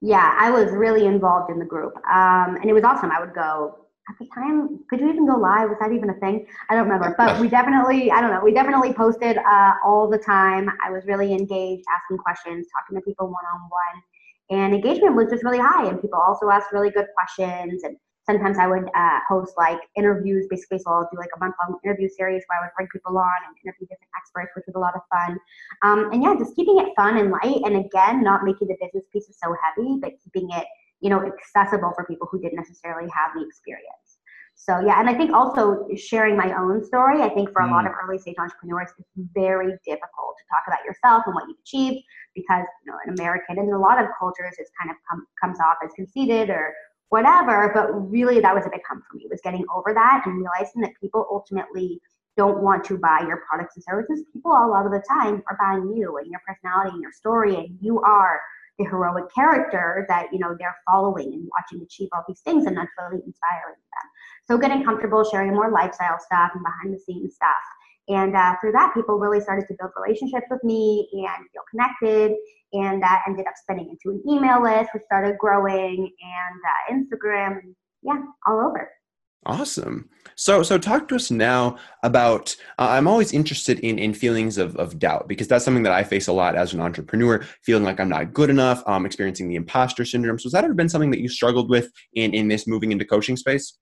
[0.00, 3.10] Yeah, I was really involved in the group, um, and it was awesome.
[3.10, 5.68] I would go at the time, could you even go live?
[5.68, 6.46] Was that even a thing?
[6.68, 10.18] I don't remember, but we definitely, I don't know, we definitely posted uh, all the
[10.18, 10.68] time.
[10.84, 14.02] I was really engaged, asking questions, talking to people one on one,
[14.50, 15.88] and engagement was just really high.
[15.88, 17.84] And people also asked really good questions.
[17.84, 17.96] And
[18.26, 20.78] sometimes I would uh, host like interviews, basically.
[20.78, 23.38] So I'll do like a month long interview series where I would bring people on
[23.46, 25.38] and interview different experts, which was a lot of fun.
[25.82, 27.62] Um, and yeah, just keeping it fun and light.
[27.64, 30.66] And again, not making the business pieces so heavy, but keeping it
[31.00, 33.99] you know accessible for people who didn't necessarily have the experience
[34.60, 37.84] so yeah and i think also sharing my own story i think for a lot
[37.84, 37.88] mm.
[37.88, 42.04] of early stage entrepreneurs it's very difficult to talk about yourself and what you've achieved
[42.34, 45.26] because you know an american and in a lot of cultures it's kind of come,
[45.40, 46.74] comes off as conceited or
[47.08, 50.36] whatever but really that was a big hump for me was getting over that and
[50.36, 52.00] realizing that people ultimately
[52.36, 55.58] don't want to buy your products and services people a lot of the time are
[55.58, 58.40] buying you and your personality and your story and you are
[58.80, 62.76] the heroic character that you know they're following and watching achieve all these things and
[62.76, 64.06] that's really inspiring them.
[64.48, 67.64] So getting comfortable sharing more lifestyle stuff and behind the scenes stuff.
[68.08, 72.36] And uh, through that people really started to build relationships with me and feel connected
[72.72, 77.60] and that ended up spinning into an email list which started growing and uh, instagram
[78.02, 78.88] yeah all over
[79.46, 80.08] Awesome.
[80.34, 82.54] So, so talk to us now about.
[82.78, 86.04] Uh, I'm always interested in in feelings of of doubt because that's something that I
[86.04, 89.54] face a lot as an entrepreneur, feeling like I'm not good enough, um, experiencing the
[89.54, 90.38] imposter syndrome.
[90.38, 93.06] So, has that ever been something that you struggled with in in this moving into
[93.06, 93.78] coaching space?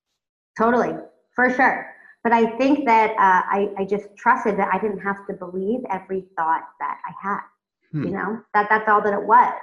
[0.56, 0.94] Totally,
[1.34, 1.92] for sure.
[2.22, 5.80] But I think that uh, I I just trusted that I didn't have to believe
[5.90, 7.40] every thought that I had.
[7.90, 8.04] Hmm.
[8.04, 9.54] You know that that's all that it was.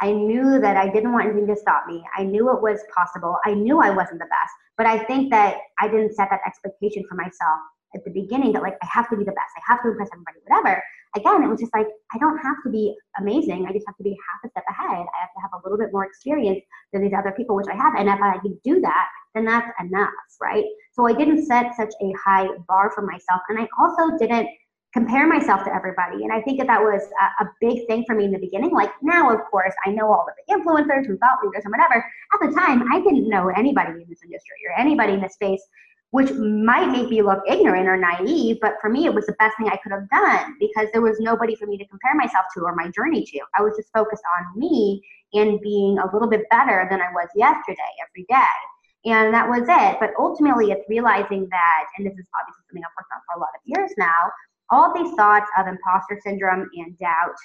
[0.00, 2.04] I knew that I didn't want anything to stop me.
[2.16, 3.38] I knew it was possible.
[3.44, 7.04] I knew I wasn't the best, but I think that I didn't set that expectation
[7.08, 7.58] for myself
[7.94, 9.52] at the beginning that like I have to be the best.
[9.56, 10.82] I have to impress everybody, whatever.
[11.16, 13.66] Again, it was just like I don't have to be amazing.
[13.66, 15.06] I just have to be half a step ahead.
[15.06, 16.60] I have to have a little bit more experience
[16.92, 17.94] than these other people, which I have.
[17.96, 20.64] And if I can do that, then that's enough, right?
[20.92, 24.48] So I didn't set such a high bar for myself, and I also didn't
[24.92, 26.24] compare myself to everybody.
[26.24, 28.70] And I think that that was a, a, big thing for me in the beginning.
[28.70, 32.04] Like now, of course, I know all the influencers and thought leaders and whatever.
[32.32, 35.62] At the time, I didn't know anybody in this industry or anybody in this space,
[36.10, 38.58] which might make me look ignorant or naive.
[38.62, 41.20] But for me, it was the best thing I could have done because there was
[41.20, 43.40] nobody for me to compare myself to or my journey to.
[43.58, 45.02] I was just focused on me
[45.34, 48.56] and being a little bit better than I was yesterday every day.
[49.04, 49.96] And that was it.
[50.00, 53.40] But ultimately, it's realizing that, and this is obviously something I've worked on for a
[53.40, 54.32] lot of years now,
[54.70, 57.36] all these thoughts of imposter syndrome and doubt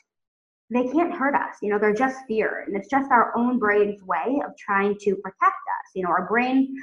[0.69, 1.57] they can't hurt us.
[1.62, 5.15] You know they're just fear and it's just our own brain's way of trying to
[5.17, 5.91] protect us.
[5.93, 6.75] You know our brain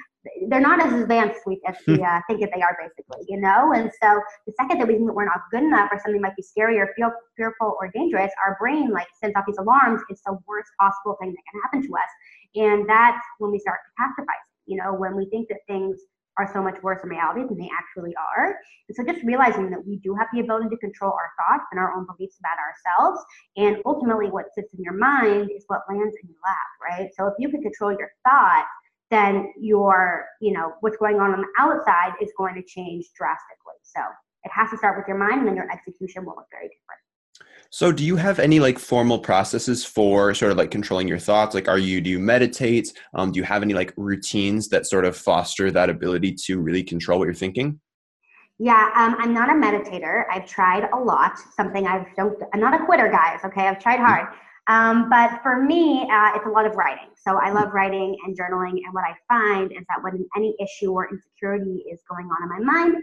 [0.49, 3.73] they're not as advanced as we uh, think that they are basically you know?
[3.73, 6.37] And so the second that we think that we're not good enough or something might
[6.37, 10.03] be scary or feel fearful or dangerous our brain like sends off these alarms.
[10.09, 12.11] It's the worst possible thing that can happen to us.
[12.55, 14.95] And that's when we start catastrophizing you know?
[14.95, 15.99] When we think that things
[16.41, 18.57] are so much worse in reality than they actually are.
[18.89, 21.79] And so just realizing that we do have the ability to control our thoughts and
[21.79, 23.25] our own beliefs about ourselves.
[23.57, 27.11] And ultimately, what sits in your mind is what lands in your lap, right?
[27.17, 28.69] So if you can control your thoughts,
[29.11, 33.79] then your, you know, what's going on on the outside is going to change drastically.
[33.83, 34.01] So
[34.45, 37.03] it has to start with your mind, and then your execution will look very different.
[37.73, 41.55] So, do you have any like formal processes for sort of like controlling your thoughts?
[41.55, 42.93] Like, are you do you meditate?
[43.15, 46.83] Um, do you have any like routines that sort of foster that ability to really
[46.83, 47.79] control what you're thinking?
[48.59, 50.25] Yeah, um, I'm not a meditator.
[50.33, 51.39] I've tried a lot.
[51.57, 52.37] Something I've don't.
[52.53, 53.39] I'm not a quitter, guys.
[53.45, 54.35] Okay, I've tried hard.
[54.67, 57.09] Um, but for me, uh, it's a lot of writing.
[57.17, 58.83] So I love writing and journaling.
[58.85, 62.67] And what I find is that when any issue or insecurity is going on in
[62.67, 62.97] my mind,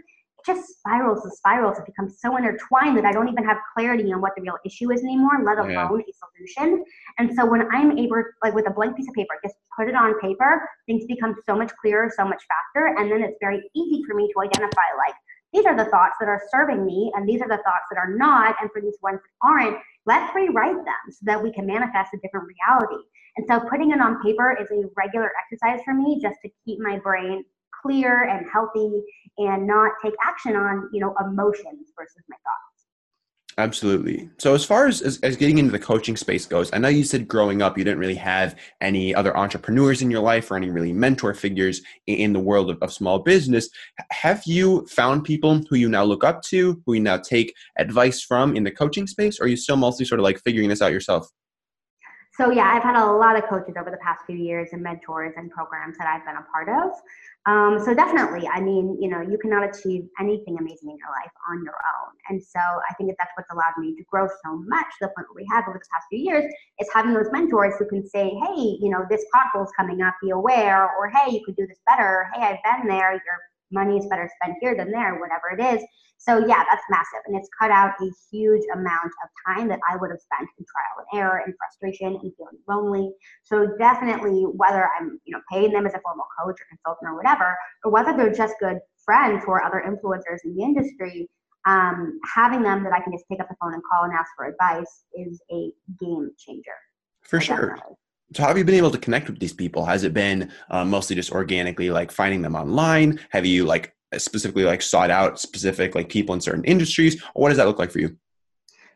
[0.46, 1.78] just spirals and spirals.
[1.78, 4.90] It becomes so intertwined that I don't even have clarity on what the real issue
[4.92, 5.86] is anymore, let alone yeah.
[5.86, 6.84] a solution.
[7.18, 9.94] And so when I'm able, like with a blank piece of paper, just put it
[9.94, 12.94] on paper, things become so much clearer, so much faster.
[12.98, 15.14] And then it's very easy for me to identify like,
[15.52, 18.14] these are the thoughts that are serving me, and these are the thoughts that are
[18.14, 18.54] not.
[18.60, 22.18] And for these ones that aren't, let's rewrite them so that we can manifest a
[22.18, 23.02] different reality.
[23.38, 26.80] And so putting it on paper is a regular exercise for me just to keep
[26.80, 27.44] my brain
[27.82, 29.02] clear and healthy
[29.38, 32.68] and not take action on you know emotions versus my thoughts
[33.58, 34.30] Absolutely.
[34.38, 37.02] So, as far as, as, as, getting into the coaching space goes, I know you
[37.02, 40.70] said growing up you didn't really have any other entrepreneurs in your life or any
[40.70, 43.68] really mentor figures in, the world of, of small business.
[44.12, 48.22] Have you found people who you now look up to, who you now take advice
[48.22, 50.80] from in the coaching space, or are you still mostly sort of like figuring this
[50.80, 51.28] out yourself?
[52.38, 55.34] So, yeah, I've had a lot of coaches over the past few years and mentors
[55.36, 56.92] and programs that I've been a part of.
[57.46, 61.32] Um, so definitely, I mean, you know, you cannot achieve anything amazing in your life
[61.50, 62.14] on your own.
[62.28, 65.08] And so I think that that's what's allowed me to grow so much to the
[65.08, 66.44] point where we have over the past few years
[66.78, 70.30] is having those mentors who can say, hey, you know, this pothole's coming up, be
[70.30, 72.28] aware, or hey, you could do this better.
[72.34, 73.14] Hey, I've been there.
[73.14, 73.38] Your
[73.72, 75.84] money is better spent here than there, whatever it is.
[76.28, 77.20] So yeah, that's massive.
[77.26, 80.64] And it's cut out a huge amount of time that I would have spent in
[80.66, 83.10] trial and error and frustration and feeling lonely.
[83.44, 87.16] So definitely whether I'm, you know, paying them as a formal coach or consultant or
[87.16, 91.26] whatever, or whether they're just good friends or other influencers in the industry,
[91.66, 94.30] um, having them that I can just pick up the phone and call and ask
[94.36, 96.76] for advice is a game changer.
[97.22, 97.70] For sure.
[97.70, 97.96] Definitely.
[98.34, 99.86] So, how have you been able to connect with these people?
[99.86, 103.18] Has it been uh, mostly just organically, like finding them online?
[103.30, 107.22] Have you like specifically like sought out specific like people in certain industries?
[107.34, 108.16] Or what does that look like for you?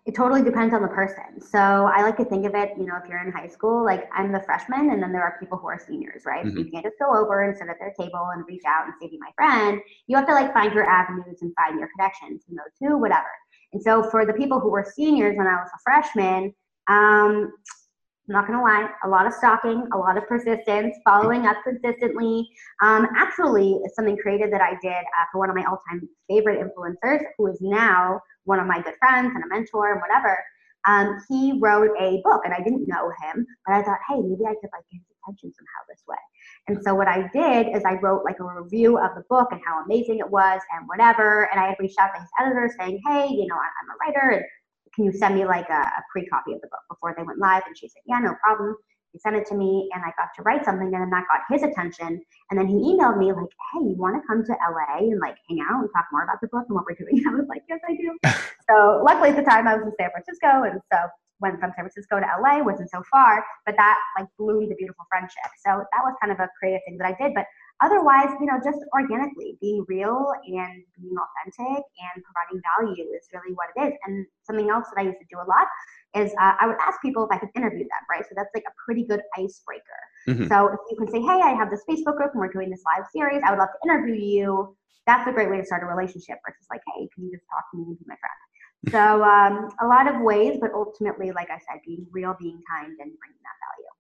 [0.05, 1.41] It totally depends on the person.
[1.41, 4.09] So i like to think of it you know if you're in high school like
[4.15, 6.45] i'm the freshman and then there are people who are seniors right?
[6.45, 6.57] Mm-hmm.
[6.57, 8.95] so you can't just go over and sit at their table and reach out and
[9.01, 9.81] say be my friend.
[10.07, 13.29] You have to like find your avenues and find your connections you know to whatever.
[13.73, 16.53] And so for the people who were seniors when i was a freshman
[16.89, 17.53] um,
[18.33, 22.49] I'm not gonna lie, a lot of stalking, a lot of persistence, following up consistently.
[22.81, 27.21] Um, actually, something creative that I did uh, for one of my all-time favorite influencers,
[27.37, 30.39] who is now one of my good friends and a mentor and whatever.
[30.87, 34.47] Um, he wrote a book, and I didn't know him, but I thought, hey, maybe
[34.47, 36.17] I could like get his attention somehow this way.
[36.69, 39.61] And so what I did is I wrote like a review of the book and
[39.67, 41.51] how amazing it was and whatever.
[41.53, 44.31] And I had reached out to his editor saying, hey, you know, I'm a writer
[44.31, 44.45] and
[44.95, 47.39] can you send me like a, a pre copy of the book before they went
[47.39, 47.63] live?
[47.67, 48.77] And she said, yeah, no problem.
[49.13, 51.45] He sent it to me and I got to write something and then that got
[51.53, 52.21] his attention.
[52.51, 55.37] And then he emailed me like, hey, you want to come to LA and like
[55.49, 57.23] hang out and talk more about the book and what we're doing?
[57.29, 58.17] I was like, yes, I do.
[58.69, 60.65] so luckily at the time I was in San Francisco.
[60.65, 60.99] And so
[61.43, 65.05] went from San Francisco to LA, wasn't so far, but that like bloomed the beautiful
[65.11, 65.51] friendship.
[65.67, 67.35] So that was kind of a creative thing that I did.
[67.35, 67.45] But
[67.83, 73.55] otherwise, you know, just organically being real and being authentic and providing value is really
[73.55, 73.99] what it is.
[74.07, 75.67] And something else that I used to do a lot
[76.15, 78.23] is uh, I would ask people if I could interview them, right?
[78.23, 80.01] So that's like a pretty good icebreaker.
[80.29, 80.47] Mm-hmm.
[80.47, 82.83] So if you can say, hey, I have this Facebook group and we're doing this
[82.87, 84.77] live series, I would love to interview you.
[85.07, 87.67] That's a great way to start a relationship versus like, hey, can you just talk
[87.73, 88.39] to me and be my friend?
[88.91, 92.91] So um, a lot of ways, but ultimately, like I said, being real, being kind,
[92.91, 93.92] and bringing that value.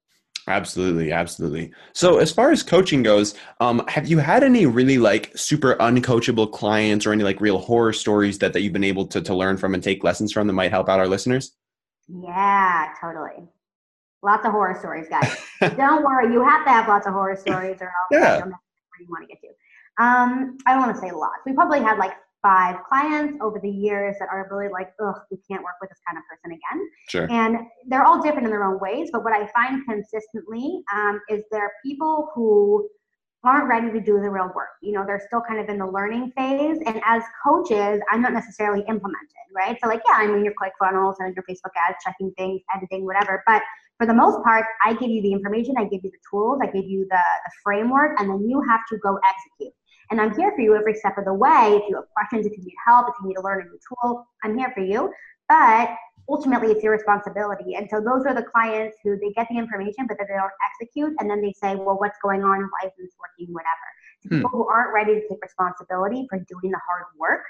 [0.48, 1.72] Absolutely, absolutely.
[1.92, 6.50] So, as far as coaching goes, um, have you had any really like super uncoachable
[6.50, 9.57] clients or any like real horror stories that, that you've been able to, to learn
[9.57, 11.52] from and take lessons from that might help out our listeners?
[12.09, 13.48] Yeah, totally.
[14.22, 15.37] Lots of horror stories, guys.
[15.76, 18.38] don't worry, you have to have lots of horror stories or else yeah.
[18.38, 18.52] where
[19.00, 19.48] you want to get to.
[20.02, 21.40] Um, I don't want to say lots.
[21.46, 25.38] We probably had like five clients over the years that are really like, ugh, we
[25.48, 26.90] can't work with this kind of person again.
[27.09, 27.31] Sure.
[27.31, 31.42] And they're all different in their own ways, but what I find consistently um, is
[31.50, 32.88] there are people who
[33.44, 34.70] aren't ready to do the real work.
[34.83, 36.78] You know, they're still kind of in the learning phase.
[36.87, 39.76] And as coaches, I'm not necessarily implemented, right?
[39.83, 43.42] So, like, yeah, I'm in your ClickFunnels and your Facebook ads, checking things, editing, whatever.
[43.46, 43.62] But
[43.98, 46.66] for the most part, I give you the information, I give you the tools, I
[46.66, 49.74] give you the, the framework, and then you have to go execute.
[50.12, 51.81] And I'm here for you every step of the way.
[51.81, 53.79] If you have questions, if you need help, if you need to learn a new
[53.88, 55.11] tool, I'm here for you.
[55.48, 55.88] But
[56.29, 57.77] ultimately it's your responsibility.
[57.77, 60.53] And so those are the clients who they get the information, but then they don't
[60.68, 61.14] execute.
[61.18, 62.61] And then they say, well, what's going on?
[62.61, 63.55] Why isn't this working?
[63.55, 63.88] Whatever.
[64.28, 64.37] Hmm.
[64.37, 67.42] People who aren't ready to take responsibility for doing the hard work,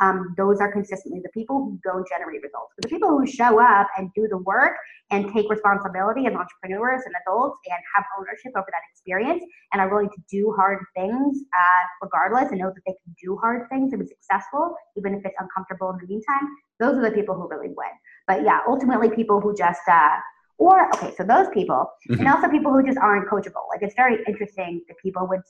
[0.00, 2.72] um, those are consistently the people who don't generate results.
[2.76, 4.76] But the people who show up and do the work
[5.10, 9.90] and take responsibility as entrepreneurs and adults and have ownership over that experience and are
[9.90, 13.92] willing to do hard things uh, regardless and know that they can do hard things
[13.92, 17.48] and be successful, even if it's uncomfortable in the meantime, those are the people who
[17.48, 17.92] really win.
[18.26, 20.16] But yeah, ultimately, people who just, uh,
[20.56, 22.20] or okay, so those people, mm-hmm.
[22.20, 23.68] and also people who just aren't coachable.
[23.70, 25.40] Like it's very interesting that people would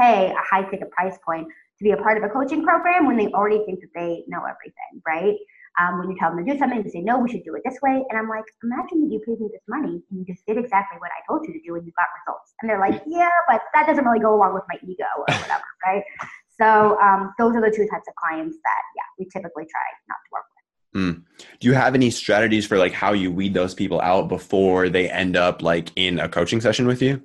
[0.00, 3.16] pay a high ticket price point to be a part of a coaching program when
[3.16, 5.36] they already think that they know everything, right?
[5.80, 7.62] Um, when you tell them to do something, they say, no, we should do it
[7.64, 8.04] this way.
[8.08, 10.98] And I'm like, imagine that you paid me this money and you just did exactly
[10.98, 12.52] what I told you to do and you got results.
[12.60, 15.64] And they're like, yeah, but that doesn't really go along with my ego or whatever,
[15.86, 16.02] right?
[16.58, 20.18] So um, those are the two types of clients that, yeah, we typically try not
[20.24, 20.60] to work with.
[20.92, 21.22] Mm.
[21.60, 25.08] Do you have any strategies for like how you weed those people out before they
[25.08, 27.22] end up like in a coaching session with you?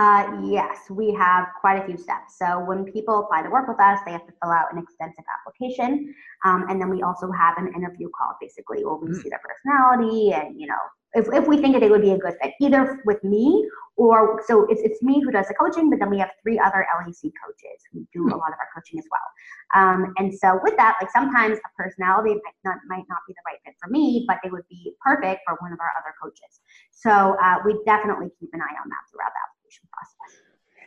[0.00, 2.38] Uh, yes, we have quite a few steps.
[2.38, 5.24] So when people apply to work with us, they have to fill out an extensive
[5.36, 6.14] application,
[6.46, 9.22] um, and then we also have an interview call, basically, where we mm.
[9.22, 10.82] see their personality and you know
[11.14, 14.42] if, if we think that they would be a good fit, either with me or
[14.46, 17.32] so it's, it's me who does the coaching, but then we have three other LEC
[17.44, 18.38] coaches who do a hmm.
[18.38, 19.28] lot of our coaching as well.
[19.74, 23.44] Um, and so with that, like sometimes a personality might not, might not be the
[23.44, 26.62] right fit for me, but they would be perfect for one of our other coaches.
[26.92, 29.59] So uh, we definitely keep an eye on that throughout the application
[29.92, 30.40] process.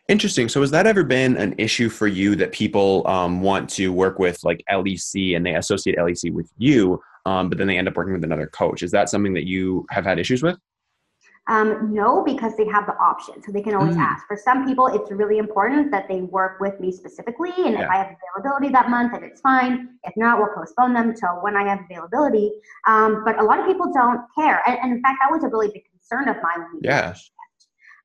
[0.09, 0.49] Interesting.
[0.49, 4.19] So, has that ever been an issue for you that people um, want to work
[4.19, 7.95] with like LEC and they associate LEC with you, um, but then they end up
[7.95, 8.83] working with another coach?
[8.83, 10.57] Is that something that you have had issues with?
[11.47, 13.41] Um, no, because they have the option.
[13.43, 14.01] So they can always mm.
[14.01, 14.25] ask.
[14.27, 17.51] For some people, it's really important that they work with me specifically.
[17.57, 17.83] And yeah.
[17.83, 19.89] if I have availability that month, then it's fine.
[20.05, 22.51] If not, we'll postpone them till when I have availability.
[22.87, 24.61] Um, but a lot of people don't care.
[24.65, 27.13] And, and, in fact, that was a really big concern of mine when we yeah.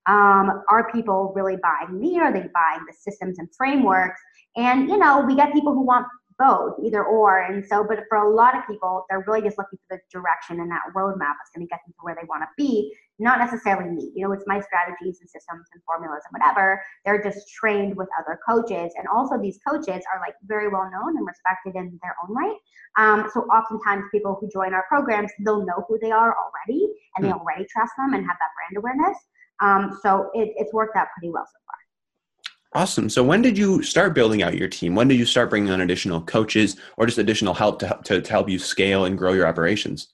[0.08, 2.18] Um, are people really buying me?
[2.18, 4.20] Are they buying the systems and frameworks?
[4.56, 6.06] And, you know, we get people who want
[6.38, 7.40] both, either or.
[7.42, 10.60] And so, but for a lot of people, they're really just looking for the direction
[10.60, 13.38] and that roadmap that's going to get them to where they want to be, not
[13.38, 14.12] necessarily me.
[14.14, 16.80] You know, it's my strategies and systems and formulas and whatever.
[17.04, 18.94] They're just trained with other coaches.
[18.96, 22.58] And also, these coaches are like very well known and respected in their own right.
[22.96, 27.26] Um, so, oftentimes, people who join our programs, they'll know who they are already and
[27.26, 27.38] they hmm.
[27.38, 29.18] already trust them and have that brand awareness.
[29.60, 32.82] Um, so, it, it's worked out pretty well so far.
[32.82, 33.08] Awesome.
[33.08, 34.94] So when did you start building out your team?
[34.94, 38.30] When did you start bringing on additional coaches or just additional help to, to, to
[38.30, 40.08] help you scale and grow your operations?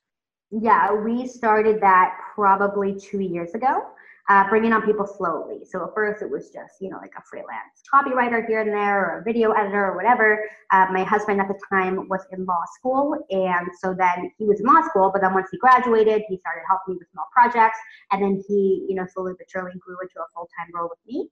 [0.50, 3.82] Yeah, we started that probably two years ago,
[4.28, 5.64] uh, bringing on people slowly.
[5.64, 9.04] So at first it was just, you know, like a freelance copywriter here and there
[9.04, 10.48] or a video editor or whatever.
[10.70, 13.16] Uh, my husband at the time was in law school.
[13.30, 16.62] And so then he was in law school, but then once he graduated, he started
[16.66, 17.78] helping me with small projects.
[18.12, 21.00] And then he, you know, slowly but surely grew into a full time role with
[21.06, 21.28] me.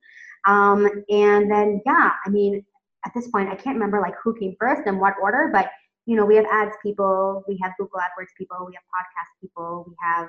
[0.47, 2.65] Um, and then, yeah, I mean,
[3.07, 5.71] at this point, I can't remember like who came first and what order, but
[6.07, 9.85] you know, we have ads people, we have Google AdWords people, we have podcast people,
[9.87, 10.29] we have,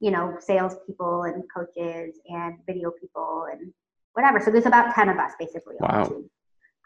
[0.00, 3.72] you know, sales people and coaches and video people and
[4.12, 4.40] whatever.
[4.40, 5.76] So there's about 10 of us basically.
[5.80, 6.22] Wow.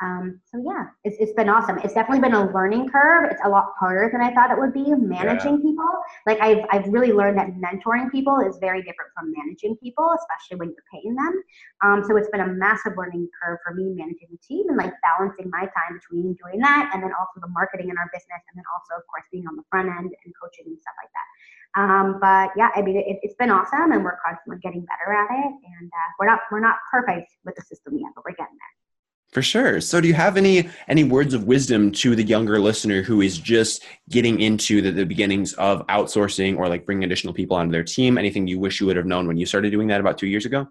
[0.00, 1.76] Um, so yeah, it's, it's been awesome.
[1.84, 3.28] It's definitely been a learning curve.
[3.30, 5.68] It's a lot harder than I thought it would be managing yeah.
[5.68, 5.92] people.
[6.26, 10.56] Like I've, I've really learned that mentoring people is very different from managing people, especially
[10.56, 11.34] when you're paying them.
[11.84, 14.92] Um, so it's been a massive learning curve for me managing the team and like
[15.04, 18.56] balancing my time between doing that and then also the marketing in our business and
[18.56, 21.28] then also of course being on the front end and coaching and stuff like that.
[21.76, 25.28] Um, but yeah, I mean, it, has been awesome and we're constantly getting better at
[25.28, 25.52] it.
[25.76, 28.74] And uh, we're not, we're not perfect with the system yet, but we're getting there.
[29.32, 29.80] For sure.
[29.80, 33.38] So, do you have any any words of wisdom to the younger listener who is
[33.38, 37.84] just getting into the, the beginnings of outsourcing or like bringing additional people onto their
[37.84, 38.18] team?
[38.18, 40.46] Anything you wish you would have known when you started doing that about two years
[40.46, 40.66] ago?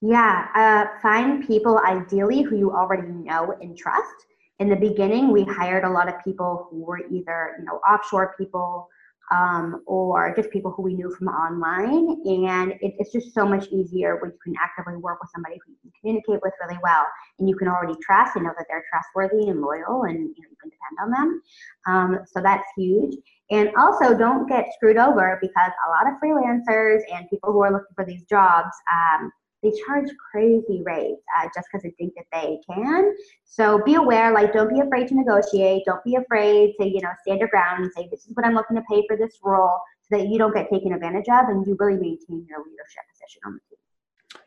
[0.00, 4.26] Yeah, uh, find people ideally who you already know and trust.
[4.58, 8.34] In the beginning, we hired a lot of people who were either you know offshore
[8.38, 8.88] people
[9.32, 12.20] um, or just people who we knew from online.
[12.26, 15.72] And it, it's just so much easier when you can actively work with somebody who
[15.72, 17.06] you can communicate with really well
[17.38, 20.48] and you can already trust and know that they're trustworthy and loyal and you, know,
[20.50, 21.42] you can depend on them.
[21.86, 23.16] Um, so that's huge.
[23.50, 27.72] And also, don't get screwed over because a lot of freelancers and people who are
[27.72, 28.70] looking for these jobs.
[28.92, 29.32] Um,
[29.62, 33.14] they charge crazy rates uh, just because they think that they can.
[33.44, 35.84] So be aware, like don't be afraid to negotiate.
[35.86, 38.54] Don't be afraid to, you know, stand your ground and say, this is what I'm
[38.54, 41.66] looking to pay for this role so that you don't get taken advantage of and
[41.66, 43.71] you really maintain your leadership position on the team.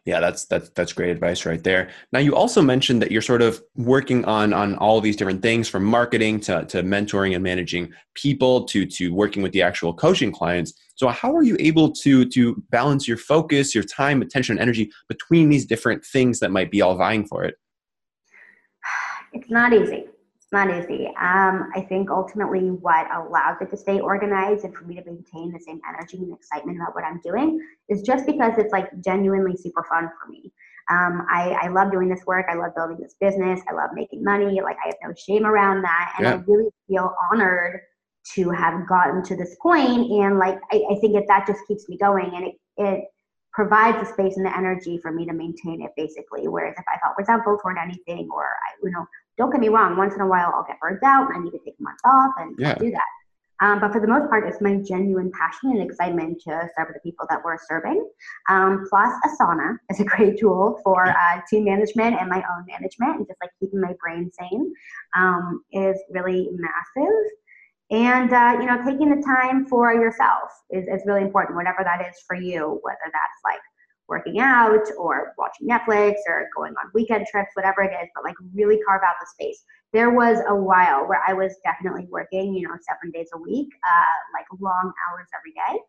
[0.05, 1.89] Yeah, that's that's that's great advice right there.
[2.13, 5.67] Now you also mentioned that you're sort of working on on all these different things
[5.67, 10.31] from marketing to, to mentoring and managing people to to working with the actual coaching
[10.31, 10.73] clients.
[10.93, 14.91] So how are you able to to balance your focus, your time, attention, and energy
[15.07, 17.55] between these different things that might be all vying for it?
[19.33, 20.05] It's not easy
[20.55, 21.07] not easy.
[21.19, 25.51] Um, I think ultimately what allows it to stay organized and for me to maintain
[25.51, 29.55] the same energy and excitement about what I'm doing is just because it's like genuinely
[29.55, 30.51] super fun for me.
[30.89, 32.45] Um, I, I love doing this work.
[32.49, 33.59] I love building this business.
[33.69, 34.61] I love making money.
[34.61, 36.13] Like I have no shame around that.
[36.17, 36.33] And yeah.
[36.35, 37.81] I really feel honored
[38.35, 40.09] to have gotten to this point.
[40.11, 43.05] And like, I, I think that that just keeps me going and it, it
[43.53, 46.47] provides the space and the energy for me to maintain it basically.
[46.47, 49.05] Whereas if I felt resentful toward anything or I, you know,
[49.37, 51.51] don't get me wrong, once in a while I'll get burnt out and I need
[51.51, 52.75] to take a month off and yeah.
[52.75, 53.01] do that.
[53.61, 56.99] Um, but for the most part, it's my genuine passion and excitement to serve the
[57.03, 58.05] people that we're serving.
[58.49, 63.17] Um, plus, Asana is a great tool for uh, team management and my own management,
[63.17, 64.73] and just like keeping my brain sane
[65.15, 67.23] um, is really massive.
[67.91, 72.01] And uh, you know, taking the time for yourself is, is really important, whatever that
[72.01, 72.79] is for you.
[72.83, 73.61] Whether that's like
[74.07, 78.35] working out or watching Netflix or going on weekend trips, whatever it is, but like
[78.53, 79.63] really carve out the space.
[79.93, 83.69] There was a while where I was definitely working, you know, seven days a week,
[83.83, 85.79] uh, like long hours every day.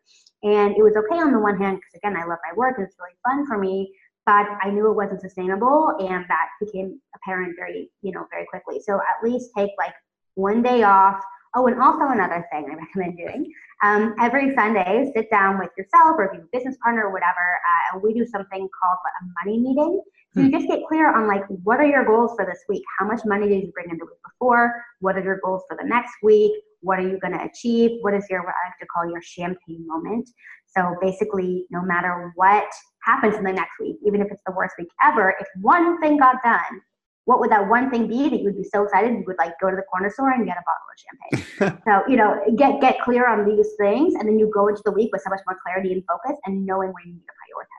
[0.43, 2.97] And it was okay on the one hand, because again, I love my work it's
[2.99, 3.93] really fun for me,
[4.25, 8.81] but I knew it wasn't sustainable and that became apparent very, you know, very quickly.
[8.81, 9.95] So at least take like
[10.35, 11.23] one day off.
[11.57, 13.51] Oh, and also another thing I recommend doing
[13.83, 17.13] um, every Sunday, sit down with yourself or if you have a business partner or
[17.13, 20.03] whatever, uh, and we do something called a money meeting.
[20.35, 20.53] So you hmm.
[20.53, 22.83] just get clear on like what are your goals for this week?
[22.99, 24.85] How much money did you bring in the week before?
[25.01, 26.53] What are your goals for the next week?
[26.83, 28.03] What are you going to achieve?
[28.03, 30.29] What is your what I like to call your champagne moment?
[30.67, 32.69] So basically, no matter what
[33.03, 36.19] happens in the next week, even if it's the worst week ever, if one thing
[36.19, 36.83] got done,
[37.27, 39.59] what would that one thing be that you would be so excited you would like
[39.61, 41.79] go to the corner store and get a bottle of champagne?
[41.87, 44.93] So you know get get clear on these things and then you go into the
[44.93, 47.76] week with so much more clarity and focus and knowing where you need to prioritize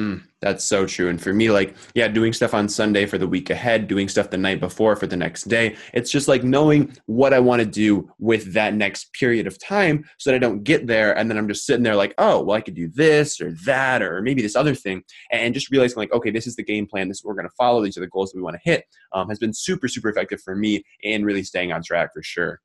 [0.00, 1.10] Mm, that's so true.
[1.10, 4.30] And for me, like, yeah, doing stuff on Sunday for the week ahead, doing stuff
[4.30, 5.76] the night before for the next day.
[5.92, 10.06] It's just like knowing what I want to do with that next period of time
[10.16, 11.14] so that I don't get there.
[11.18, 14.00] And then I'm just sitting there like, oh, well, I could do this or that
[14.00, 15.02] or maybe this other thing.
[15.30, 17.08] And just realizing, like, okay, this is the game plan.
[17.08, 17.84] This is what we're going to follow.
[17.84, 20.40] These are the goals that we want to hit um, has been super, super effective
[20.40, 22.62] for me and really staying on track for sure.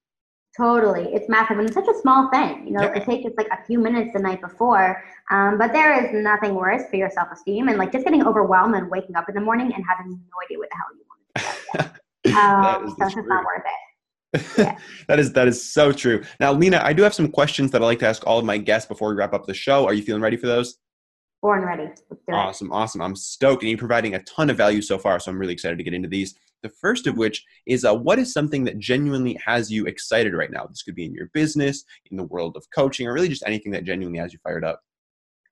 [0.58, 1.14] Totally.
[1.14, 1.58] It's massive.
[1.58, 2.66] And it's such a small thing.
[2.66, 2.94] You know, yeah.
[2.94, 5.04] it takes just like a few minutes the night before.
[5.32, 8.76] Um, but there is nothing worse for your self esteem and like just getting overwhelmed
[8.76, 11.94] and waking up in the morning and having no idea what the hell you want
[11.94, 12.36] to do.
[12.38, 13.86] um, so it's just not worth it.
[14.58, 14.78] Yeah.
[15.08, 16.24] that is that is so true.
[16.40, 18.58] Now, Lena, I do have some questions that I like to ask all of my
[18.58, 19.86] guests before we wrap up the show.
[19.86, 20.78] Are you feeling ready for those?
[21.42, 21.90] Born ready.
[22.32, 23.02] Awesome, awesome.
[23.02, 25.20] I'm stoked, and you're providing a ton of value so far.
[25.20, 26.36] So I'm really excited to get into these.
[26.66, 30.50] The first of which is uh, what is something that genuinely has you excited right
[30.50, 30.66] now?
[30.66, 33.72] This could be in your business, in the world of coaching, or really just anything
[33.74, 34.82] that genuinely has you fired up.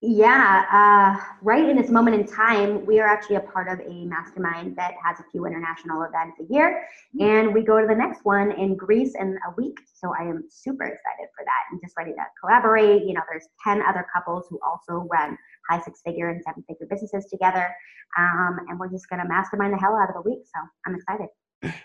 [0.01, 4.05] Yeah, uh, right in this moment in time, we are actually a part of a
[4.05, 6.83] mastermind that has a few international events a year,
[7.19, 9.77] and we go to the next one in Greece in a week.
[9.93, 13.03] So I am super excited for that and just ready to collaborate.
[13.03, 15.37] You know, there's 10 other couples who also run
[15.69, 17.73] high six figure and seven figure businesses together,
[18.17, 20.43] um, and we're just going to mastermind the hell out of the week.
[20.45, 21.27] So I'm excited.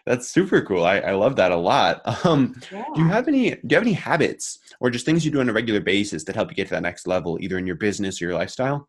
[0.07, 0.85] That's super cool.
[0.85, 2.03] I, I love that a lot.
[2.25, 2.85] Um, yeah.
[2.95, 3.51] Do you have any?
[3.51, 6.35] Do you have any habits or just things you do on a regular basis that
[6.35, 8.89] help you get to that next level, either in your business or your lifestyle?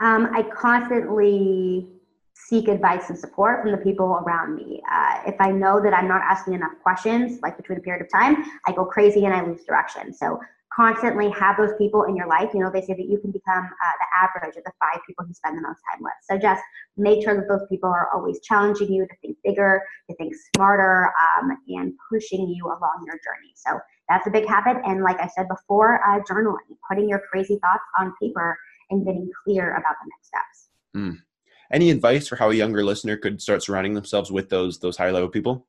[0.00, 1.86] Um, I constantly
[2.34, 4.82] seek advice and support from the people around me.
[4.90, 8.10] Uh, if I know that I'm not asking enough questions, like between a period of
[8.10, 10.12] time, I go crazy and I lose direction.
[10.12, 10.40] So
[10.80, 12.48] constantly have those people in your life.
[12.54, 15.26] You know, they say that you can become uh, the average of the five people
[15.28, 16.12] you spend the most time with.
[16.22, 16.62] So just
[16.96, 21.12] make sure that those people are always challenging you to think bigger, to think smarter,
[21.20, 23.52] um, and pushing you along your journey.
[23.54, 23.78] So
[24.08, 24.78] that's a big habit.
[24.86, 28.58] And like I said before, uh, journaling, putting your crazy thoughts on paper
[28.88, 30.70] and getting clear about the next steps.
[30.96, 31.18] Mm.
[31.70, 35.10] Any advice for how a younger listener could start surrounding themselves with those those high
[35.10, 35.66] level people?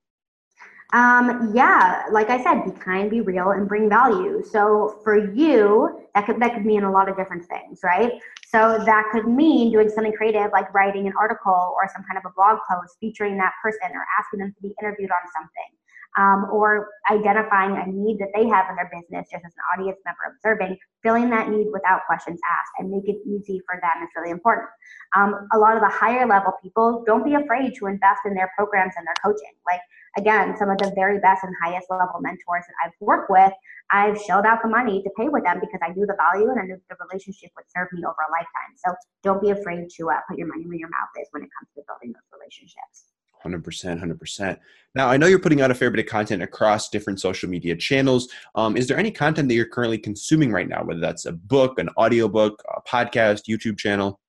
[0.93, 4.43] Um, yeah, like I said, be kind, be real, and bring value.
[4.43, 8.13] So for you, that could that could mean a lot of different things, right?
[8.45, 12.29] So that could mean doing something creative, like writing an article or some kind of
[12.29, 15.80] a blog post featuring that person or asking them to be interviewed on something.
[16.17, 19.99] Um, or identifying a need that they have in their business just as an audience
[20.05, 24.09] member observing, filling that need without questions asked and make it easy for them is
[24.15, 24.67] really important.
[25.15, 28.51] Um, a lot of the higher level people don't be afraid to invest in their
[28.57, 29.55] programs and their coaching.
[29.65, 29.79] Like
[30.17, 33.53] again, some of the very best and highest level mentors that I've worked with,
[33.91, 36.59] I've shelled out the money to pay with them because I knew the value and
[36.59, 38.71] I knew the relationship would serve me over a lifetime.
[38.83, 41.49] So don't be afraid to uh, put your money where your mouth is when it
[41.55, 43.10] comes to building those relationships.
[43.45, 44.57] 100% 100%
[44.95, 47.75] now i know you're putting out a fair bit of content across different social media
[47.75, 48.29] channels.
[48.55, 51.79] Um, is there any content that you're currently consuming right now whether that's a book
[51.79, 54.19] an audiobook a podcast youtube channel?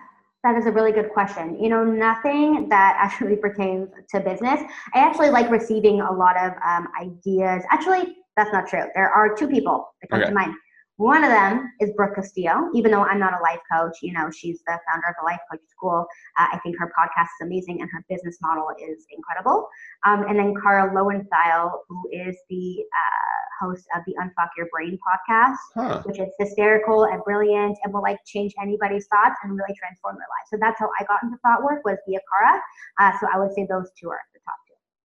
[0.44, 1.62] That is a really good question.
[1.62, 4.62] You know nothing that actually pertains to business.
[4.94, 7.64] I actually like receiving a lot of um, ideas.
[7.70, 8.86] Actually that's not true.
[8.96, 10.30] There are two people that come okay.
[10.30, 10.54] to mind
[10.98, 12.70] one of them is Brooke Castillo.
[12.74, 15.40] Even though I'm not a life coach, you know, she's the founder of the Life
[15.50, 16.06] Coach School.
[16.38, 19.70] Uh, I think her podcast is amazing and her business model is incredible.
[20.06, 24.98] Um, and then Kara Loewentheil, who is the uh, host of the Unfuck Your Brain
[25.06, 26.02] podcast, huh.
[26.04, 30.28] which is hysterical and brilliant and will like change anybody's thoughts and really transform their
[30.30, 30.48] life.
[30.50, 32.62] So that's how I got into thought work was via Kara.
[33.00, 34.58] Uh, so I would say those two are at the top.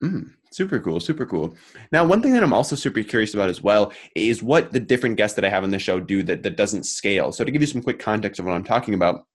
[0.04, 0.32] Mm.
[0.52, 1.56] Super cool, super cool.
[1.94, 5.16] Now, one thing that I'm also super curious about as well is what the different
[5.16, 7.32] guests that I have on the show do that, that doesn't scale.
[7.32, 9.26] So, to give you some quick context of what I'm talking about,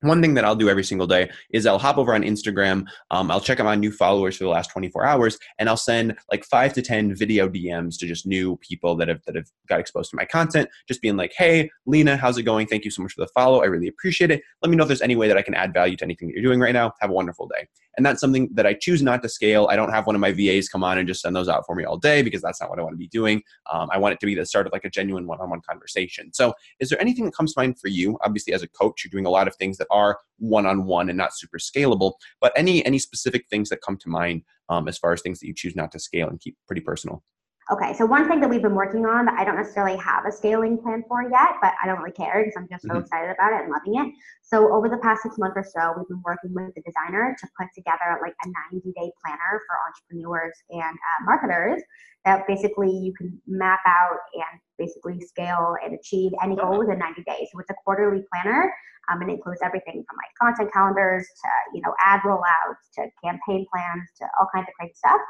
[0.00, 2.86] one thing that I'll do every single day is I'll hop over on Instagram.
[3.10, 6.16] Um, I'll check out my new followers for the last 24 hours, and I'll send
[6.30, 9.80] like five to 10 video DMs to just new people that have that have got
[9.80, 10.68] exposed to my content.
[10.86, 12.66] Just being like, "Hey, Lena, how's it going?
[12.66, 13.62] Thank you so much for the follow.
[13.62, 14.42] I really appreciate it.
[14.62, 16.34] Let me know if there's any way that I can add value to anything that
[16.34, 16.92] you're doing right now.
[17.00, 17.66] Have a wonderful day."
[17.98, 19.68] And that's something that I choose not to scale.
[19.70, 21.74] I don't have one of my VAs come on and just send those out for
[21.74, 23.42] me all day because that's not what I want to be doing.
[23.70, 26.32] Um, I want it to be the start of like a genuine one-on-one conversation.
[26.32, 28.16] So, is there anything that comes to mind for you?
[28.24, 31.34] Obviously, as a coach, you're doing a lot of things that are one-on-one and not
[31.34, 35.22] super scalable but any any specific things that come to mind um, as far as
[35.22, 37.22] things that you choose not to scale and keep pretty personal
[37.70, 40.32] Okay, so one thing that we've been working on that I don't necessarily have a
[40.32, 43.00] scaling plan for yet, but I don't really care because I'm just so mm-hmm.
[43.00, 44.14] excited about it and loving it.
[44.48, 47.46] So over the past six months or so, we've been working with the designer to
[47.60, 51.82] put together like a 90 day planner for entrepreneurs and uh, marketers
[52.24, 57.24] that basically you can map out and basically scale and achieve any goal within 90
[57.24, 57.48] days.
[57.52, 58.72] So it's a quarterly planner
[59.08, 63.08] um, and it includes everything from like content calendars to you know ad rollouts to
[63.24, 65.20] campaign plans to all kinds of great stuff,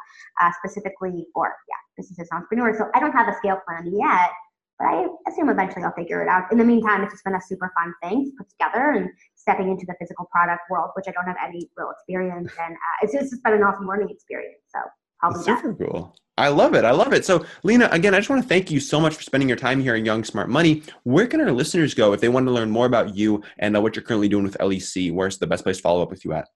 [0.40, 2.78] uh, specifically for yeah businesses and entrepreneurs.
[2.78, 4.30] So I don't have a scale plan yet,
[4.78, 6.50] but I assume eventually I'll figure it out.
[6.52, 9.68] In the meantime, it's just been a super fun thing to put together and stepping
[9.70, 12.72] into the physical product world, which I don't have any real experience in.
[12.72, 14.60] Uh, it's just been an awesome learning experience.
[14.68, 14.78] So
[15.18, 16.14] probably super cool.
[16.36, 16.84] I love it.
[16.84, 17.24] I love it.
[17.24, 19.80] So, Lena, again, I just want to thank you so much for spending your time
[19.80, 20.84] here in Young Smart Money.
[21.02, 23.80] Where can our listeners go if they want to learn more about you and uh,
[23.80, 25.12] what you're currently doing with LEC?
[25.12, 26.46] Where's the best place to follow up with you at?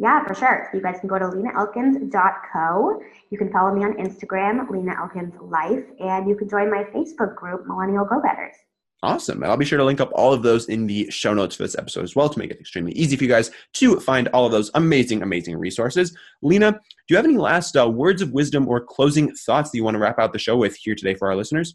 [0.00, 0.68] Yeah, for sure.
[0.70, 3.02] So you guys can go to lenaelkins.co.
[3.30, 7.34] You can follow me on Instagram, Lena Elkins Life, and you can join my Facebook
[7.34, 8.54] group, Millennial Go Getters.
[9.02, 9.42] Awesome.
[9.42, 11.64] And I'll be sure to link up all of those in the show notes for
[11.64, 14.46] this episode as well to make it extremely easy for you guys to find all
[14.46, 16.16] of those amazing, amazing resources.
[16.42, 16.78] Lena, do
[17.08, 20.00] you have any last uh, words of wisdom or closing thoughts that you want to
[20.00, 21.74] wrap out the show with here today for our listeners?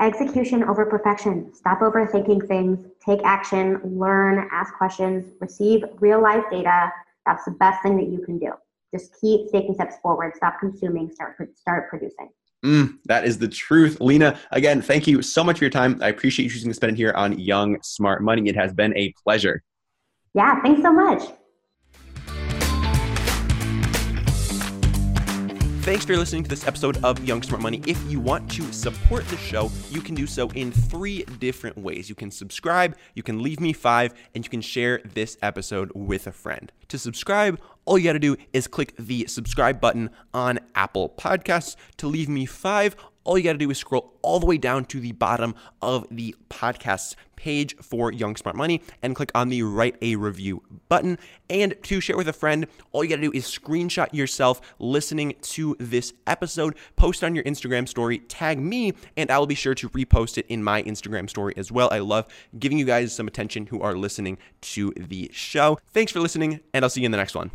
[0.00, 1.52] Execution over perfection.
[1.54, 6.90] Stop overthinking things, take action, learn, ask questions, receive real life data.
[7.26, 8.52] That's the best thing that you can do.
[8.94, 10.34] Just keep taking steps forward.
[10.36, 12.28] Stop consuming, start, start producing.
[12.64, 14.00] Mm, that is the truth.
[14.00, 15.98] Lena, again, thank you so much for your time.
[16.00, 18.48] I appreciate you choosing to spend it here on Young Smart Money.
[18.48, 19.62] It has been a pleasure.
[20.34, 21.22] Yeah, thanks so much.
[25.82, 27.82] Thanks for listening to this episode of Young Smart Money.
[27.88, 32.08] If you want to support the show, you can do so in three different ways.
[32.08, 36.28] You can subscribe, you can leave me five, and you can share this episode with
[36.28, 36.70] a friend.
[36.86, 41.74] To subscribe, all you got to do is click the subscribe button on Apple Podcasts.
[41.96, 42.94] To leave me five,
[43.24, 46.06] all you got to do is scroll all the way down to the bottom of
[46.10, 51.18] the podcast page for Young Smart Money and click on the write a review button.
[51.50, 55.34] And to share with a friend, all you got to do is screenshot yourself listening
[55.42, 59.74] to this episode, post on your Instagram story, tag me, and I will be sure
[59.74, 61.88] to repost it in my Instagram story as well.
[61.92, 62.26] I love
[62.58, 65.78] giving you guys some attention who are listening to the show.
[65.92, 67.52] Thanks for listening, and I'll see you in the next one.